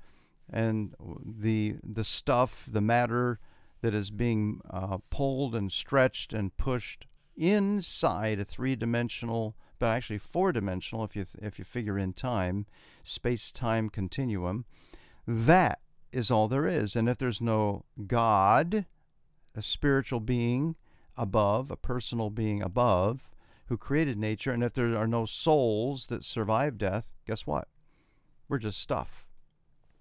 and 0.50 0.94
the 0.99 1.76
the 1.82 2.04
stuff, 2.04 2.66
the 2.70 2.80
matter 2.80 3.38
that 3.80 3.94
is 3.94 4.11
being 4.11 4.61
uh, 4.70 4.99
pulled 5.11 5.54
and 5.54 5.70
stretched 5.70 6.32
and 6.32 6.56
pushed 6.56 7.06
inside 7.37 8.40
a 8.40 8.44
three-dimensional, 8.44 9.54
but 9.78 9.87
actually 9.87 10.18
four-dimensional, 10.18 11.04
if 11.04 11.14
you 11.14 11.26
if 11.40 11.58
you 11.58 11.64
figure 11.64 11.99
in 11.99 12.12
time, 12.12 12.66
space-time 13.02 13.88
continuum. 13.88 14.64
That 15.26 15.80
is 16.11 16.30
all 16.30 16.49
there 16.49 16.66
is, 16.66 16.97
and 16.97 17.08
if 17.08 17.18
there's 17.18 17.40
no 17.40 17.85
God, 18.06 18.87
a 19.54 19.62
spiritual 19.62 20.20
being 20.20 20.76
above, 21.18 21.70
a 21.70 21.76
personal 21.76 22.30
being 22.30 22.62
above, 22.62 23.34
who 23.66 23.76
created 23.76 24.16
nature, 24.16 24.52
and 24.52 24.62
if 24.62 24.72
there 24.72 24.96
are 24.96 25.06
no 25.06 25.26
souls 25.26 26.06
that 26.06 26.25
survive 26.25 26.78
death, 26.78 27.12
guess 27.26 27.46
what? 27.46 27.68
We're 28.48 28.58
just 28.58 28.80
stuff. 28.80 29.26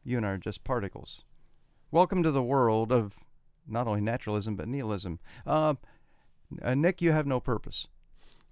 You 0.05 0.17
and 0.17 0.25
I 0.25 0.29
are 0.29 0.38
just 0.38 0.63
particles. 0.63 1.25
Welcome 1.91 2.24
to 2.24 2.31
the 2.31 2.43
world 2.43 2.91
of 2.91 3.17
not 3.67 3.88
only 3.88 4.00
naturalism 4.00 4.55
but 4.55 4.69
nihilism. 4.69 5.19
Uh, 5.45 5.74
uh, 6.62 6.75
Nick, 6.75 7.01
you 7.01 7.12
have 7.12 7.25
no 7.25 7.41
purpose. 7.41 7.88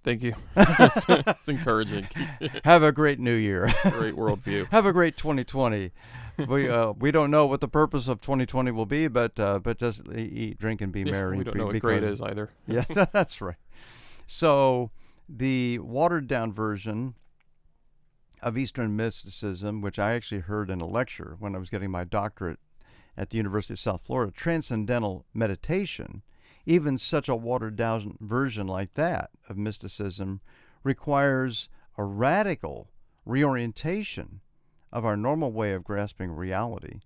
Thank 0.06 0.22
you. 0.22 0.36
it's, 0.56 1.04
it's 1.10 1.50
encouraging. 1.50 2.08
have 2.64 2.84
a 2.84 2.92
great 2.92 3.20
new 3.20 3.34
year. 3.34 3.74
great 3.90 4.16
worldview. 4.16 4.68
have 4.72 4.86
a 4.86 4.94
great 4.94 5.18
2020. 5.18 5.92
we 6.48 6.70
uh, 6.70 6.92
we 6.92 7.10
don't 7.10 7.32
know 7.32 7.48
what 7.48 7.60
the 7.60 7.68
purpose 7.68 8.08
of 8.08 8.22
2020 8.22 8.70
will 8.70 8.86
be, 8.86 9.08
but 9.08 9.40
uh, 9.40 9.58
but 9.58 9.80
just 9.80 10.04
eat, 10.16 10.60
drink, 10.60 10.82
and 10.82 10.94
be 10.94 11.02
yeah, 11.02 11.12
merry. 11.12 11.38
We 11.40 11.44
don't 11.44 11.56
be, 11.56 11.60
know 11.60 11.66
what 11.66 11.80
great 11.80 12.04
is 12.04 12.22
either. 12.22 12.52
yes, 12.68 12.96
that's 13.12 13.42
right. 13.42 13.56
So 14.28 14.92
the 15.28 15.80
watered 15.80 16.28
down 16.28 16.54
version 16.54 17.16
of 18.44 18.60
Eastern 18.60 18.96
mysticism, 18.96 19.82
which 19.82 19.98
I 19.98 20.14
actually 20.14 20.42
heard 20.42 20.70
in 20.70 20.82
a 20.82 20.88
lecture 20.88 21.36
when 21.40 21.56
I 21.56 21.58
was 21.58 21.72
getting 21.72 21.90
my 21.90 22.04
doctorate 22.04 22.60
at 23.18 23.32
the 23.32 23.38
University 23.38 23.74
of 23.74 23.80
South 23.80 24.04
Florida, 24.04 24.32
transcendental 24.32 25.26
meditation, 25.34 26.22
even 26.66 26.98
such 26.98 27.30
a 27.30 27.36
watered 27.36 27.76
down 27.76 28.18
version 28.20 28.68
like 28.68 28.94
that 28.96 29.30
of 29.50 29.58
mysticism 29.58 30.42
requires 30.84 31.70
a 31.98 32.04
radical 32.04 32.90
reorientation 33.26 34.42
of 34.92 35.06
our 35.06 35.18
normal 35.18 35.52
way 35.52 35.74
of 35.74 35.84
grasping 35.84 36.32
reality. 36.32 37.02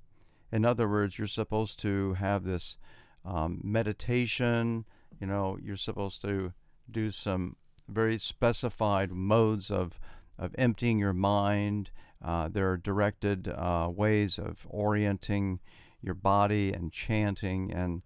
In 0.51 0.66
other 0.66 0.88
words, 0.88 1.18
you're 1.18 1.28
supposed 1.28 1.80
to 1.80 2.13
have 2.16 2.44
this 2.44 2.78
um, 3.25 3.60
meditation, 3.63 4.86
you 5.20 5.28
know, 5.28 5.58
you're 5.62 5.75
supposed 5.75 6.22
to 6.22 6.54
do 6.89 7.12
some 7.12 7.56
very 7.88 8.18
specified 8.18 9.12
modes 9.12 9.70
of, 9.70 10.00
of 10.38 10.56
emptying 10.58 11.00
your 11.00 11.13
mind. 11.13 11.92
Uh, 12.24 12.48
there 12.48 12.72
are 12.72 12.78
directed 12.78 13.48
uh, 13.48 13.89
ways 13.92 14.38
of 14.38 14.66
orienting 14.70 15.60
your 16.01 16.13
body 16.13 16.72
and 16.72 16.92
chanting 16.92 17.72
and 17.72 18.01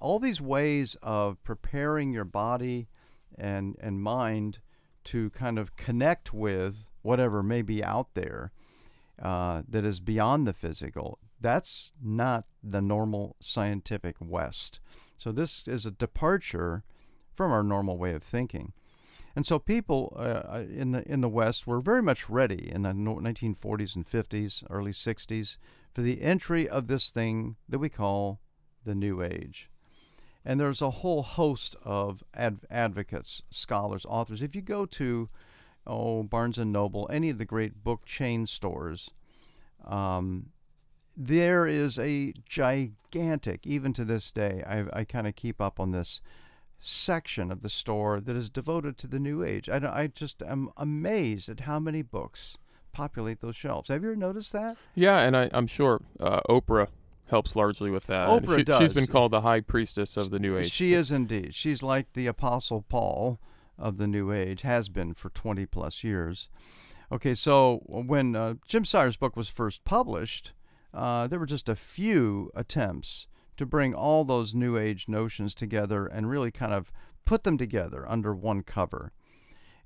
all 0.00 0.18
these 0.18 0.40
ways 0.40 0.96
of 1.02 1.42
preparing 1.42 2.12
your 2.12 2.24
body 2.24 2.88
and 3.38 3.76
and 3.80 4.02
mind 4.02 4.60
to 5.04 5.30
kind 5.30 5.58
of 5.58 5.76
connect 5.76 6.32
with 6.34 6.90
whatever 7.02 7.42
may 7.42 7.62
be 7.62 7.82
out 7.82 8.14
there 8.14 8.52
uh, 9.22 9.62
that 9.68 9.84
is 9.84 10.00
beyond 10.00 10.46
the 10.46 10.52
physical. 10.52 11.18
That's 11.40 11.92
not 12.02 12.44
the 12.62 12.82
normal 12.82 13.36
scientific 13.40 14.16
West. 14.20 14.80
So 15.16 15.32
this 15.32 15.68
is 15.68 15.86
a 15.86 15.90
departure 15.90 16.82
from 17.32 17.52
our 17.52 17.62
normal 17.62 17.98
way 17.98 18.14
of 18.14 18.22
thinking. 18.22 18.72
And 19.36 19.44
so 19.44 19.58
people 19.58 20.16
uh, 20.18 20.20
uh 20.20 20.64
in 20.74 20.92
the 20.92 21.06
in 21.06 21.20
the 21.20 21.28
West 21.28 21.66
were 21.66 21.80
very 21.80 22.02
much 22.02 22.28
ready 22.30 22.70
in 22.72 22.82
the 22.82 22.92
1940s 22.92 23.94
and 23.94 24.06
50s, 24.06 24.64
early 24.70 24.92
60s 24.92 25.58
for 25.92 26.00
the 26.00 26.22
entry 26.22 26.66
of 26.68 26.86
this 26.86 27.10
thing 27.10 27.56
that 27.68 27.78
we 27.78 27.90
call 27.90 28.40
the 28.84 28.94
New 28.94 29.22
Age. 29.22 29.68
And 30.48 30.60
there's 30.60 30.80
a 30.80 30.90
whole 30.90 31.24
host 31.24 31.74
of 31.84 32.22
adv- 32.32 32.64
advocates, 32.70 33.42
scholars, 33.50 34.06
authors. 34.08 34.40
If 34.40 34.54
you 34.54 34.62
go 34.62 34.86
to 34.86 35.28
oh 35.86 36.22
Barnes 36.22 36.56
and 36.56 36.72
Noble, 36.72 37.08
any 37.10 37.30
of 37.30 37.38
the 37.38 37.44
great 37.44 37.82
book 37.82 38.04
chain 38.06 38.46
stores, 38.46 39.10
um, 39.84 40.50
there 41.16 41.66
is 41.66 41.98
a 41.98 42.32
gigantic, 42.48 43.66
even 43.66 43.92
to 43.94 44.04
this 44.04 44.30
day, 44.30 44.62
I, 44.66 45.00
I 45.00 45.04
kind 45.04 45.26
of 45.26 45.34
keep 45.34 45.60
up 45.60 45.80
on 45.80 45.90
this 45.90 46.20
section 46.78 47.50
of 47.50 47.62
the 47.62 47.70
store 47.70 48.20
that 48.20 48.36
is 48.36 48.48
devoted 48.48 48.98
to 48.98 49.08
the 49.08 49.18
New 49.18 49.42
Age. 49.42 49.68
I, 49.68 49.76
I 49.78 50.06
just 50.06 50.42
am 50.42 50.70
amazed 50.76 51.48
at 51.48 51.60
how 51.60 51.80
many 51.80 52.02
books 52.02 52.56
populate 52.92 53.40
those 53.40 53.56
shelves. 53.56 53.88
Have 53.88 54.02
you 54.02 54.10
ever 54.10 54.16
noticed 54.16 54.52
that? 54.52 54.76
Yeah, 54.94 55.18
and 55.18 55.36
I, 55.36 55.44
am 55.52 55.66
sure 55.66 56.02
uh, 56.20 56.40
Oprah 56.48 56.88
helps 57.28 57.56
largely 57.56 57.90
with 57.90 58.06
that. 58.06 58.28
Oprah 58.28 58.56
she, 58.56 58.64
does. 58.64 58.78
She's 58.78 58.92
been 58.92 59.06
called 59.06 59.32
the 59.32 59.40
high 59.40 59.60
priestess 59.60 60.16
of 60.16 60.30
the 60.30 60.38
New 60.38 60.56
Age. 60.56 60.70
She 60.70 60.94
is 60.94 61.10
indeed. 61.10 61.54
She's 61.54 61.82
like 61.82 62.12
the 62.12 62.26
Apostle 62.26 62.82
Paul 62.88 63.40
of 63.78 63.98
the 63.98 64.06
New 64.06 64.32
Age, 64.32 64.62
has 64.62 64.88
been 64.88 65.14
for 65.14 65.30
20 65.30 65.66
plus 65.66 66.02
years. 66.02 66.48
Okay, 67.10 67.34
so 67.34 67.82
when 67.86 68.34
uh, 68.34 68.54
Jim 68.66 68.84
Sire's 68.84 69.16
book 69.16 69.36
was 69.36 69.48
first 69.48 69.84
published, 69.84 70.52
uh, 70.94 71.26
there 71.26 71.38
were 71.38 71.46
just 71.46 71.68
a 71.68 71.76
few 71.76 72.50
attempts 72.54 73.26
to 73.56 73.66
bring 73.66 73.94
all 73.94 74.24
those 74.24 74.54
New 74.54 74.76
Age 74.76 75.08
notions 75.08 75.54
together 75.54 76.06
and 76.06 76.28
really 76.28 76.50
kind 76.50 76.72
of 76.72 76.90
put 77.24 77.44
them 77.44 77.58
together 77.58 78.08
under 78.08 78.34
one 78.34 78.62
cover. 78.62 79.12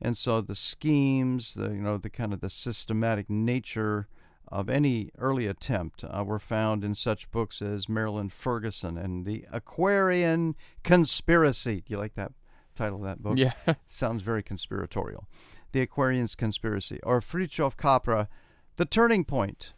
And 0.01 0.17
so 0.17 0.41
the 0.41 0.55
schemes, 0.55 1.55
the 1.55 1.69
you 1.69 1.83
know, 1.83 1.99
the 1.99 2.11
kind 2.11 2.33
of 2.33 2.41
the 2.41 2.51
systematic 2.51 3.29
nature 3.29 4.09
of 4.50 4.69
any 4.69 5.11
early 5.19 5.47
attempt 5.47 6.04
uh, 6.04 6.25
were 6.25 6.38
found 6.38 6.83
in 6.83 6.95
such 6.95 7.30
books 7.30 7.62
as 7.62 7.88
Marilyn 7.88 8.28
Ferguson 8.28 8.99
and 8.99 9.25
the 9.25 9.45
Aquarian 9.52 10.57
Conspiracy. 10.83 11.76
Do 11.76 11.92
you 11.92 11.99
like 11.99 12.14
that 12.14 12.33
title 12.75 12.99
of 12.99 13.04
that 13.04 13.23
book? 13.23 13.38
Yeah. 13.38 13.52
Sounds 13.87 14.23
very 14.23 14.42
conspiratorial. 14.42 15.28
The 15.73 15.80
Aquarian's 15.80 16.35
Conspiracy. 16.35 16.99
Or 17.04 17.21
Fritjof 17.21 17.76
Capra, 17.76 18.28
The 18.76 18.85
Turning 18.85 19.25
Point. 19.25 19.75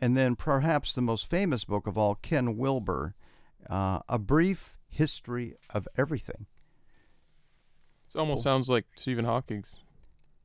And 0.00 0.16
then 0.16 0.36
perhaps 0.36 0.94
the 0.94 1.02
most 1.02 1.28
famous 1.28 1.64
book 1.64 1.86
of 1.86 1.98
all, 1.98 2.14
Ken 2.14 2.56
Wilber, 2.56 3.14
uh, 3.68 4.00
A 4.08 4.18
Brief 4.18 4.78
History 4.88 5.56
of 5.70 5.86
Everything. 5.98 6.46
It 8.08 8.18
almost 8.18 8.42
sounds 8.42 8.70
like 8.70 8.86
Stephen 8.96 9.26
Hawking's. 9.26 9.80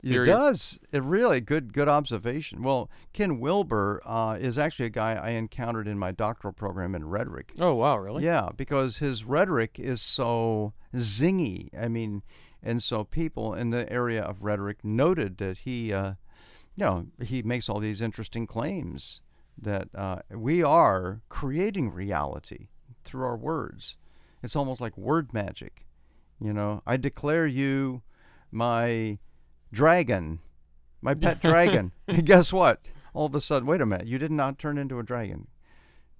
Theory. 0.04 0.30
It 0.30 0.34
does. 0.34 0.80
It 0.92 1.02
really 1.02 1.40
good 1.40 1.72
good 1.72 1.88
observation. 1.88 2.62
Well, 2.62 2.90
Ken 3.14 3.40
Wilber 3.40 4.02
uh, 4.06 4.38
is 4.40 4.58
actually 4.58 4.88
a 4.88 4.90
guy 4.90 5.14
I 5.14 5.30
encountered 5.30 5.88
in 5.88 5.98
my 5.98 6.12
doctoral 6.12 6.54
program 6.54 6.94
in 6.94 7.08
rhetoric. 7.08 7.54
Oh 7.58 7.76
wow, 7.76 7.98
really? 7.98 8.26
Yeah, 8.26 8.50
because 8.56 8.98
his 8.98 9.24
rhetoric 9.24 9.80
is 9.80 10.02
so 10.02 10.74
zingy. 10.94 11.70
I 11.78 11.88
mean, 11.88 12.22
and 12.62 12.84
so 12.84 13.06
people 13.06 13.54
in 13.54 13.70
the 13.70 13.90
area 13.92 14.22
of 14.22 14.44
rhetoric 14.44 14.84
noted 14.84 15.38
that 15.38 15.60
he, 15.60 15.94
uh, 15.94 16.16
you 16.76 16.86
know, 16.86 17.06
he 17.22 17.42
makes 17.42 17.70
all 17.70 17.80
these 17.80 18.02
interesting 18.02 18.46
claims 18.46 19.22
that 19.58 19.88
uh, 19.96 20.20
we 20.30 20.62
are 20.62 21.22
creating 21.30 21.92
reality 21.92 22.68
through 23.06 23.26
our 23.26 23.38
words. 23.38 23.96
It's 24.42 24.56
almost 24.56 24.82
like 24.82 24.98
word 24.98 25.34
magic. 25.34 25.86
You 26.42 26.52
know, 26.52 26.82
I 26.86 26.98
declare 26.98 27.48
you 27.48 28.02
my 28.52 29.20
dragon, 29.74 30.39
my 31.01 31.13
pet 31.13 31.42
dragon. 31.42 31.92
and 32.08 32.25
guess 32.25 32.53
what? 32.53 32.82
All 33.13 33.25
of 33.25 33.36
a 33.36 33.42
sudden, 33.42 33.68
wait 33.68 33.82
a 33.82 33.86
minute, 33.86 34.08
you 34.08 34.18
did 34.18 34.32
not 34.32 34.58
turn 34.58 34.77
into 34.77 35.00
a 35.00 35.03
dragon. 35.03 35.48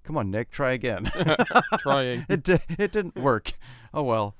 Come 0.02 0.18
on, 0.18 0.30
Nick, 0.30 0.50
try 0.50 0.72
again. 0.72 1.10
Trying. 1.78 2.26
it 2.28 2.42
di- 2.42 2.60
it 2.78 2.92
didn't 2.92 3.16
work. 3.16 3.52
Oh 3.94 4.02
well. 4.02 4.36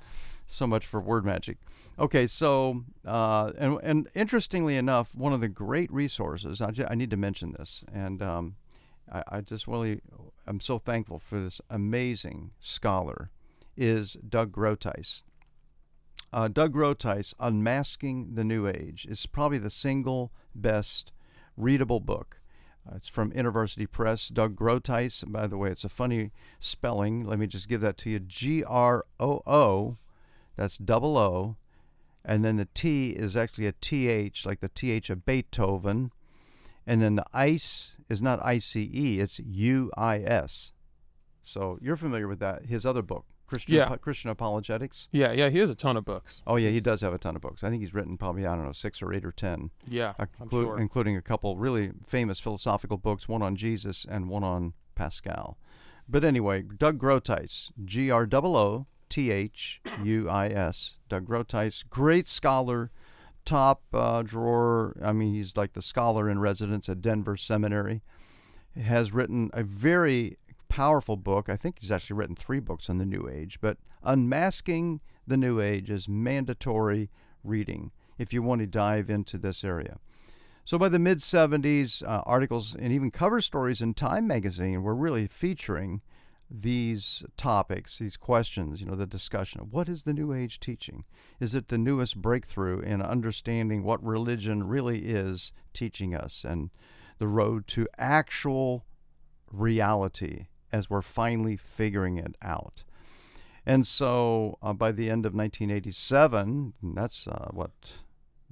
so 0.46 0.66
much 0.66 0.84
for 0.86 1.00
word 1.00 1.24
magic. 1.24 1.56
Okay, 1.98 2.26
so 2.26 2.84
uh, 3.06 3.52
and 3.56 3.78
and 3.82 4.08
interestingly 4.14 4.76
enough, 4.76 5.14
one 5.14 5.32
of 5.32 5.40
the 5.40 5.48
great 5.48 5.90
resources 5.90 6.60
I, 6.60 6.70
ju- 6.70 6.86
I 6.90 6.94
need 6.94 7.10
to 7.10 7.16
mention 7.16 7.54
this, 7.58 7.82
and 7.92 8.20
um, 8.22 8.56
I, 9.10 9.22
I 9.28 9.40
just 9.40 9.66
really 9.66 10.00
I'm 10.46 10.60
so 10.60 10.78
thankful 10.78 11.18
for 11.18 11.40
this 11.40 11.62
amazing 11.70 12.50
scholar, 12.60 13.30
is 13.76 14.18
Doug 14.28 14.52
Groothuis. 14.52 15.22
Uh, 16.34 16.48
Doug 16.48 16.74
Groothuis, 16.74 17.32
Unmasking 17.38 18.34
the 18.34 18.42
New 18.42 18.66
Age, 18.66 19.06
is 19.08 19.24
probably 19.24 19.58
the 19.58 19.70
single 19.70 20.32
best 20.52 21.12
readable 21.56 22.00
book. 22.00 22.40
Uh, 22.84 22.96
it's 22.96 23.06
from 23.06 23.30
InterVarsity 23.30 23.88
Press. 23.88 24.30
Doug 24.30 24.56
Groothuis. 24.56 25.30
By 25.30 25.46
the 25.46 25.56
way, 25.56 25.70
it's 25.70 25.84
a 25.84 25.88
funny 25.88 26.32
spelling. 26.58 27.24
Let 27.24 27.38
me 27.38 27.46
just 27.46 27.68
give 27.68 27.80
that 27.82 27.96
to 27.98 28.10
you. 28.10 28.18
G 28.18 28.64
R 28.64 29.06
O 29.20 29.42
O. 29.46 29.96
That's 30.56 30.76
double 30.76 31.16
O. 31.16 31.56
And 32.24 32.44
then 32.44 32.56
the 32.56 32.66
T 32.74 33.10
is 33.10 33.36
actually 33.36 33.68
a 33.68 33.72
TH, 33.80 34.44
like 34.44 34.58
the 34.58 34.68
TH 34.68 35.10
of 35.10 35.24
Beethoven. 35.24 36.10
And 36.84 37.00
then 37.00 37.14
the 37.14 37.26
ice 37.32 37.98
is 38.08 38.20
not 38.20 38.44
I 38.44 38.58
C 38.58 38.90
E, 38.92 39.20
it's 39.20 39.38
U 39.38 39.92
I 39.96 40.18
S. 40.18 40.72
So 41.44 41.78
you're 41.80 41.94
familiar 41.94 42.26
with 42.26 42.40
that. 42.40 42.66
His 42.66 42.84
other 42.84 43.02
book, 43.02 43.26
Christian, 43.46 43.74
Yeah. 43.76 43.96
Christian 43.96 44.30
Apologetics. 44.30 45.08
Yeah, 45.12 45.32
yeah, 45.32 45.48
he 45.50 45.58
has 45.58 45.70
a 45.70 45.74
ton 45.74 45.96
of 45.96 46.04
books. 46.04 46.42
Oh, 46.46 46.56
yeah, 46.56 46.70
he 46.70 46.80
does 46.80 47.00
have 47.02 47.12
a 47.12 47.18
ton 47.18 47.36
of 47.36 47.42
books. 47.42 47.62
I 47.62 47.70
think 47.70 47.82
he's 47.82 47.94
written 47.94 48.16
probably, 48.16 48.46
I 48.46 48.54
don't 48.56 48.64
know, 48.64 48.72
six 48.72 49.02
or 49.02 49.12
eight 49.12 49.24
or 49.24 49.32
ten 49.32 49.70
Yeah, 49.86 50.14
inclu- 50.18 50.50
sure. 50.50 50.78
including 50.80 51.16
a 51.16 51.22
couple 51.22 51.56
really 51.56 51.92
famous 52.06 52.40
philosophical 52.40 52.96
books, 52.96 53.28
one 53.28 53.42
on 53.42 53.56
Jesus 53.56 54.06
and 54.08 54.28
one 54.28 54.44
on 54.44 54.72
Pascal. 54.94 55.58
But 56.08 56.24
anyway, 56.24 56.62
Doug 56.62 56.98
Groothuis, 56.98 57.70
G 57.84 58.10
R 58.10 58.26
O 58.32 58.56
O 58.56 58.86
T 59.08 59.30
H 59.30 59.80
U 60.02 60.28
I 60.28 60.48
S, 60.48 60.96
Doug 61.08 61.26
Groothuis, 61.26 61.84
great 61.88 62.26
scholar, 62.26 62.90
top 63.44 63.82
uh, 63.92 64.22
drawer. 64.22 64.96
I 65.02 65.12
mean, 65.12 65.34
he's 65.34 65.56
like 65.56 65.72
the 65.74 65.82
scholar 65.82 66.28
in 66.30 66.38
residence 66.40 66.88
at 66.88 67.00
Denver 67.02 67.36
Seminary. 67.36 68.02
Has 68.80 69.12
written 69.14 69.50
a 69.52 69.62
very 69.62 70.36
powerful 70.74 71.16
book. 71.16 71.48
I 71.48 71.56
think 71.56 71.78
he's 71.78 71.92
actually 71.92 72.16
written 72.16 72.34
three 72.34 72.58
books 72.58 72.90
on 72.90 72.98
the 72.98 73.06
New 73.06 73.30
Age, 73.32 73.60
but 73.60 73.76
Unmasking 74.02 75.00
the 75.24 75.36
New 75.36 75.60
Age 75.60 75.88
is 75.88 76.08
mandatory 76.08 77.10
reading 77.44 77.92
if 78.18 78.32
you 78.32 78.42
want 78.42 78.60
to 78.60 78.66
dive 78.66 79.08
into 79.08 79.38
this 79.38 79.62
area. 79.62 80.00
So 80.64 80.76
by 80.76 80.88
the 80.88 80.98
mid 80.98 81.18
70s, 81.18 82.02
uh, 82.02 82.22
articles 82.26 82.74
and 82.74 82.92
even 82.92 83.12
cover 83.12 83.40
stories 83.40 83.80
in 83.80 83.94
Time 83.94 84.26
magazine 84.26 84.82
were 84.82 84.96
really 84.96 85.28
featuring 85.28 86.02
these 86.50 87.22
topics, 87.36 87.98
these 87.98 88.16
questions, 88.16 88.80
you 88.80 88.88
know, 88.88 88.96
the 88.96 89.06
discussion 89.06 89.60
of 89.60 89.72
what 89.72 89.88
is 89.88 90.02
the 90.02 90.12
New 90.12 90.32
Age 90.32 90.58
teaching? 90.58 91.04
Is 91.38 91.54
it 91.54 91.68
the 91.68 91.78
newest 91.78 92.20
breakthrough 92.20 92.80
in 92.80 93.00
understanding 93.00 93.84
what 93.84 94.04
religion 94.04 94.64
really 94.64 95.04
is 95.04 95.52
teaching 95.72 96.16
us 96.16 96.44
and 96.44 96.70
the 97.18 97.28
road 97.28 97.68
to 97.68 97.86
actual 97.96 98.84
reality 99.52 100.46
as 100.74 100.90
we're 100.90 101.02
finally 101.02 101.56
figuring 101.56 102.18
it 102.18 102.34
out? 102.42 102.82
And 103.64 103.86
so 103.86 104.58
uh, 104.62 104.72
by 104.72 104.92
the 104.92 105.08
end 105.08 105.24
of 105.24 105.34
1987, 105.34 106.74
that's 106.94 107.26
uh, 107.26 107.48
what, 107.52 107.70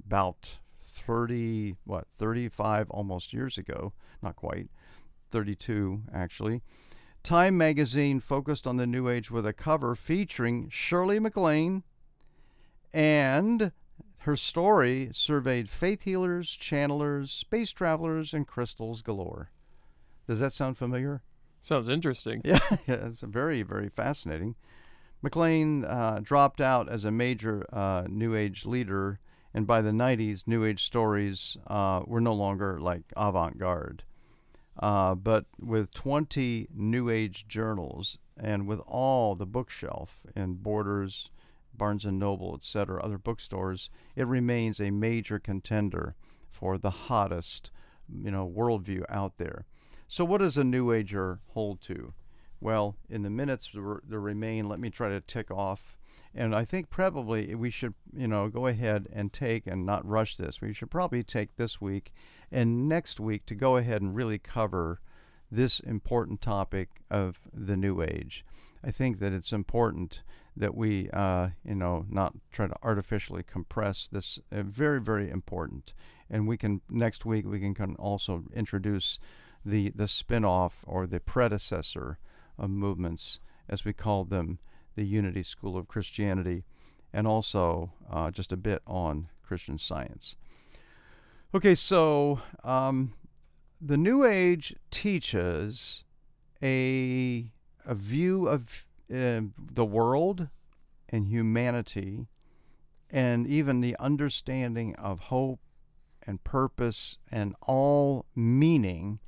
about 0.05 0.59
30, 0.79 1.75
what, 1.83 2.07
35 2.17 2.89
almost 2.89 3.33
years 3.33 3.57
ago, 3.57 3.93
not 4.21 4.35
quite, 4.35 4.69
32 5.31 6.03
actually. 6.13 6.61
Time 7.23 7.57
magazine 7.57 8.19
focused 8.19 8.65
on 8.65 8.77
the 8.77 8.87
New 8.87 9.07
Age 9.07 9.29
with 9.29 9.45
a 9.45 9.53
cover 9.53 9.95
featuring 9.95 10.69
Shirley 10.69 11.19
MacLaine, 11.19 11.83
and 12.93 13.71
her 14.19 14.35
story 14.35 15.09
surveyed 15.13 15.69
faith 15.69 16.03
healers, 16.03 16.49
channelers, 16.49 17.31
space 17.31 17.71
travelers, 17.71 18.33
and 18.33 18.47
crystals 18.47 19.01
galore. 19.01 19.51
Does 20.27 20.39
that 20.39 20.53
sound 20.53 20.77
familiar? 20.77 21.21
Sounds 21.63 21.87
interesting. 21.87 22.41
Yeah, 22.43 22.59
yeah 22.87 23.07
it's 23.07 23.21
very, 23.21 23.63
very 23.63 23.87
fascinating. 23.87 24.55
MacLaine 25.21 25.85
uh, 25.85 26.19
dropped 26.21 26.59
out 26.59 26.89
as 26.89 27.05
a 27.05 27.11
major 27.11 27.65
uh, 27.71 28.03
New 28.09 28.35
Age 28.35 28.65
leader, 28.65 29.19
and 29.53 29.65
by 29.65 29.81
the 29.81 29.91
90s, 29.91 30.45
New 30.45 30.65
Age 30.65 30.83
stories 30.83 31.55
uh, 31.67 32.01
were 32.05 32.19
no 32.19 32.33
longer 32.33 32.81
like 32.81 33.03
avant 33.15 33.57
garde. 33.57 34.03
Uh, 34.77 35.15
but 35.15 35.45
with 35.57 35.93
20 35.93 36.67
New 36.75 37.09
Age 37.09 37.47
journals 37.47 38.17
and 38.35 38.67
with 38.67 38.81
all 38.85 39.33
the 39.33 39.45
bookshelf 39.45 40.25
and 40.35 40.61
Borders, 40.61 41.29
Barnes 41.73 42.03
and 42.03 42.19
Noble, 42.19 42.55
etc., 42.55 43.01
other 43.01 43.17
bookstores, 43.17 43.89
it 44.17 44.27
remains 44.27 44.81
a 44.81 44.91
major 44.91 45.39
contender 45.39 46.15
for 46.49 46.77
the 46.77 46.89
hottest, 46.89 47.71
you 48.21 48.31
know, 48.31 48.51
worldview 48.53 49.05
out 49.07 49.37
there. 49.37 49.65
So, 50.07 50.25
what 50.25 50.39
does 50.39 50.57
a 50.57 50.63
New 50.63 50.91
Ager 50.91 51.39
hold 51.49 51.81
to? 51.83 52.13
Well, 52.59 52.95
in 53.09 53.23
the 53.23 53.29
minutes 53.29 53.71
that 53.73 54.19
remain, 54.19 54.69
let 54.69 54.79
me 54.79 54.89
try 54.89 55.09
to 55.09 55.21
tick 55.21 55.51
off. 55.51 55.97
And 56.35 56.55
I 56.55 56.65
think 56.65 56.89
probably 56.89 57.53
we 57.53 57.69
should, 57.69 57.93
you 58.15 58.27
know, 58.27 58.47
go 58.47 58.67
ahead 58.67 59.07
and 59.13 59.31
take 59.31 59.67
and 59.67 59.85
not 59.85 60.07
rush 60.07 60.37
this. 60.37 60.61
We 60.61 60.73
should 60.73 60.89
probably 60.89 61.23
take 61.23 61.57
this 61.57 61.79
week 61.79 62.11
and 62.51 62.87
next 62.89 63.19
week 63.19 63.45
to 63.47 63.55
go 63.55 63.77
ahead 63.77 64.01
and 64.01 64.15
really 64.15 64.39
cover 64.39 64.99
this 65.51 65.79
important 65.79 66.41
topic 66.41 67.01
of 67.11 67.39
the 67.53 67.77
New 67.77 68.01
Age. 68.01 68.43
I 68.83 68.91
think 68.91 69.19
that 69.19 69.31
it's 69.31 69.53
important 69.53 70.23
that 70.57 70.75
we, 70.75 71.09
uh, 71.11 71.49
you 71.63 71.75
know, 71.75 72.05
not 72.09 72.33
try 72.51 72.67
to 72.67 72.75
artificially 72.81 73.43
compress 73.43 74.07
this. 74.07 74.39
Uh, 74.51 74.63
very, 74.63 74.99
very 74.99 75.29
important. 75.29 75.93
And 76.29 76.47
we 76.47 76.57
can 76.57 76.81
next 76.89 77.25
week 77.25 77.45
we 77.45 77.59
can 77.59 77.95
also 77.95 78.45
introduce 78.53 79.19
the 79.65 79.91
the 79.95 80.07
spin-off 80.07 80.83
or 80.85 81.07
the 81.07 81.19
predecessor 81.19 82.17
of 82.57 82.69
movements, 82.69 83.39
as 83.67 83.85
we 83.85 83.93
call 83.93 84.25
them, 84.25 84.59
the 84.95 85.05
Unity 85.05 85.43
School 85.43 85.77
of 85.77 85.87
Christianity, 85.87 86.63
and 87.11 87.27
also 87.27 87.93
uh, 88.11 88.31
just 88.31 88.51
a 88.51 88.57
bit 88.57 88.81
on 88.85 89.29
Christian 89.41 89.77
Science. 89.77 90.35
Okay, 91.55 91.75
so 91.75 92.41
um, 92.63 93.13
the 93.79 93.97
New 93.97 94.25
Age 94.25 94.75
teaches 94.91 96.03
a 96.61 97.51
a 97.85 97.93
view 97.93 98.47
of 98.47 98.87
uh, 99.13 99.41
the 99.73 99.85
world 99.85 100.47
and 101.09 101.27
humanity, 101.27 102.27
and 103.09 103.45
even 103.45 103.81
the 103.81 103.95
understanding 103.99 104.95
of 104.95 105.19
hope 105.19 105.59
and 106.25 106.43
purpose 106.43 107.17
and 107.31 107.55
all 107.61 108.25
meaning 108.35 109.19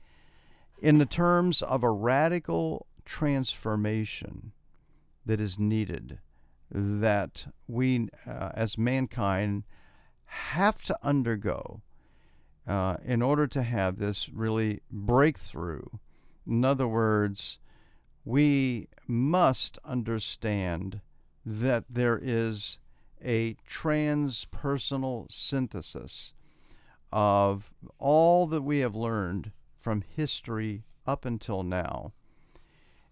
in 0.80 0.98
the 0.98 1.06
terms 1.06 1.62
of 1.62 1.84
a 1.84 1.92
radical 1.92 2.88
transformation 3.06 4.52
that 5.26 5.40
is 5.40 5.58
needed, 5.58 6.20
that 6.70 7.48
we 7.68 8.10
uh, 8.28 8.52
as 8.54 8.78
mankind 8.78 9.64
have 10.26 10.84
to 10.84 10.98
undergo 11.02 11.82
uh, 12.68 12.98
in 13.06 13.22
order 13.22 13.48
to 13.48 13.64
have 13.64 13.98
this 13.98 14.30
really 14.30 14.82
breakthrough. 14.92 15.86
In 16.48 16.66
other 16.66 16.88
words, 16.88 17.60
we 18.24 18.90
must 19.08 19.78
understand 19.86 21.02
that 21.46 21.86
there 21.90 22.20
is 22.22 22.80
a 23.24 23.56
transpersonal 23.68 25.32
synthesis 25.32 26.34
of 27.12 27.74
all 27.98 28.48
that 28.48 28.64
we 28.64 28.80
have 28.80 28.96
learned 28.96 29.52
from 29.86 30.02
history 30.16 30.84
up 31.06 31.26
until 31.26 31.62
now. 31.62 32.12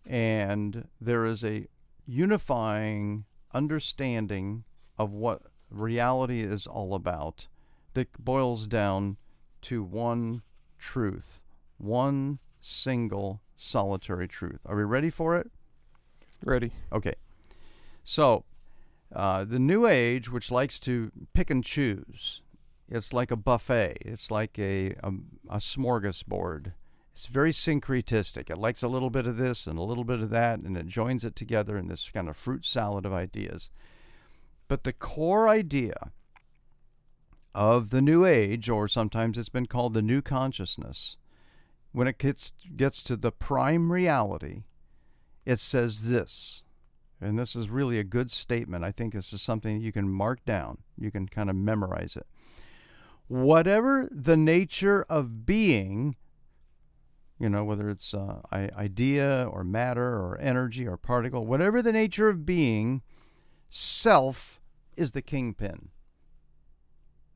And 0.08 0.88
there 1.00 1.24
is 1.24 1.44
a 1.44 1.68
unifying 2.08 3.26
understanding 3.54 4.64
of 4.98 5.12
what 5.12 5.44
reality 5.70 6.42
is 6.42 6.66
all 6.66 6.96
about 6.96 7.48
that 7.94 8.12
boils 8.18 8.66
down 8.66 9.18
to 9.62 9.84
one 9.84 10.42
truth, 10.80 11.44
one 11.78 12.40
single 12.60 13.44
solitary 13.56 14.28
truth. 14.28 14.62
Are 14.66 14.76
we 14.76 14.84
ready 14.84 15.12
for 15.12 15.38
it? 15.38 15.52
Ready. 16.44 16.72
Okay. 16.92 17.14
So, 18.04 18.46
uh, 19.16 19.44
the 19.44 19.60
New 19.60 19.86
Age, 19.86 20.32
which 20.32 20.50
likes 20.50 20.80
to 20.80 21.12
pick 21.36 21.52
and 21.52 21.64
choose, 21.64 22.42
it's 22.90 23.14
like 23.14 23.32
a 23.32 23.36
buffet. 23.36 23.98
It's 24.02 24.30
like 24.32 24.58
a, 24.60 24.92
a, 25.04 25.12
a 25.50 25.58
smorgasbord. 25.58 26.74
It's 27.14 27.28
very 27.28 27.52
syncretistic. 27.52 28.50
It 28.50 28.58
likes 28.58 28.84
a 28.84 28.88
little 28.88 29.10
bit 29.10 29.28
of 29.28 29.38
this 29.38 29.68
and 29.68 29.78
a 29.78 29.84
little 29.84 30.04
bit 30.04 30.20
of 30.20 30.30
that, 30.32 30.60
and 30.60 30.76
it 30.76 30.88
joins 30.88 31.24
it 31.24 31.36
together 31.36 31.78
in 31.78 31.88
this 31.88 32.10
kind 32.10 32.28
of 32.28 32.36
fruit 32.36 32.66
salad 32.66 33.06
of 33.06 33.14
ideas. 33.14 33.70
But 34.68 34.84
the 34.84 34.94
core 34.94 35.48
idea 35.48 36.12
of 37.54 37.92
the 37.92 38.02
New 38.02 38.26
Age, 38.26 38.68
or 38.68 38.88
sometimes 38.88 39.38
it's 39.38 39.50
been 39.50 39.68
called 39.68 39.94
the 39.94 40.02
New 40.02 40.22
Consciousness, 40.22 41.18
when 41.92 42.08
it 42.08 42.18
gets, 42.18 42.54
gets 42.76 43.04
to 43.04 43.16
the 43.16 43.32
prime 43.32 43.92
reality, 43.92 44.64
it 45.46 45.60
says 45.60 46.10
this 46.10 46.64
and 47.24 47.40
this 47.40 47.56
is 47.56 47.70
really 47.70 48.00
a 48.00 48.04
good 48.04 48.30
statement. 48.30 48.84
I 48.84 48.92
think 48.92 49.14
this 49.14 49.32
is 49.32 49.42
something 49.42 49.80
you 49.80 49.92
can 49.92 50.10
mark 50.10 50.44
down. 50.46 50.80
You 50.98 51.10
can 51.10 51.28
kind 51.28 51.50
of 51.50 51.56
memorize 51.56 52.18
it. 52.18 52.28
Whatever 53.28 54.08
the 54.12 54.38
nature 54.38 55.04
of 55.04 55.46
being, 55.46 56.16
you 57.40 57.50
know, 57.50 57.64
whether 57.64 57.90
it's 57.90 58.14
uh, 58.14 58.42
idea 58.52 59.48
or 59.52 59.64
matter 59.64 60.04
or 60.04 60.38
energy 60.40 60.88
or 60.88 60.98
particle, 60.98 61.46
whatever 61.46 61.82
the 61.82 61.92
nature 61.92 62.30
of 62.30 62.46
being, 62.46 63.02
self 63.70 64.62
is 64.96 65.12
the 65.12 65.22
kingpin. 65.22 65.90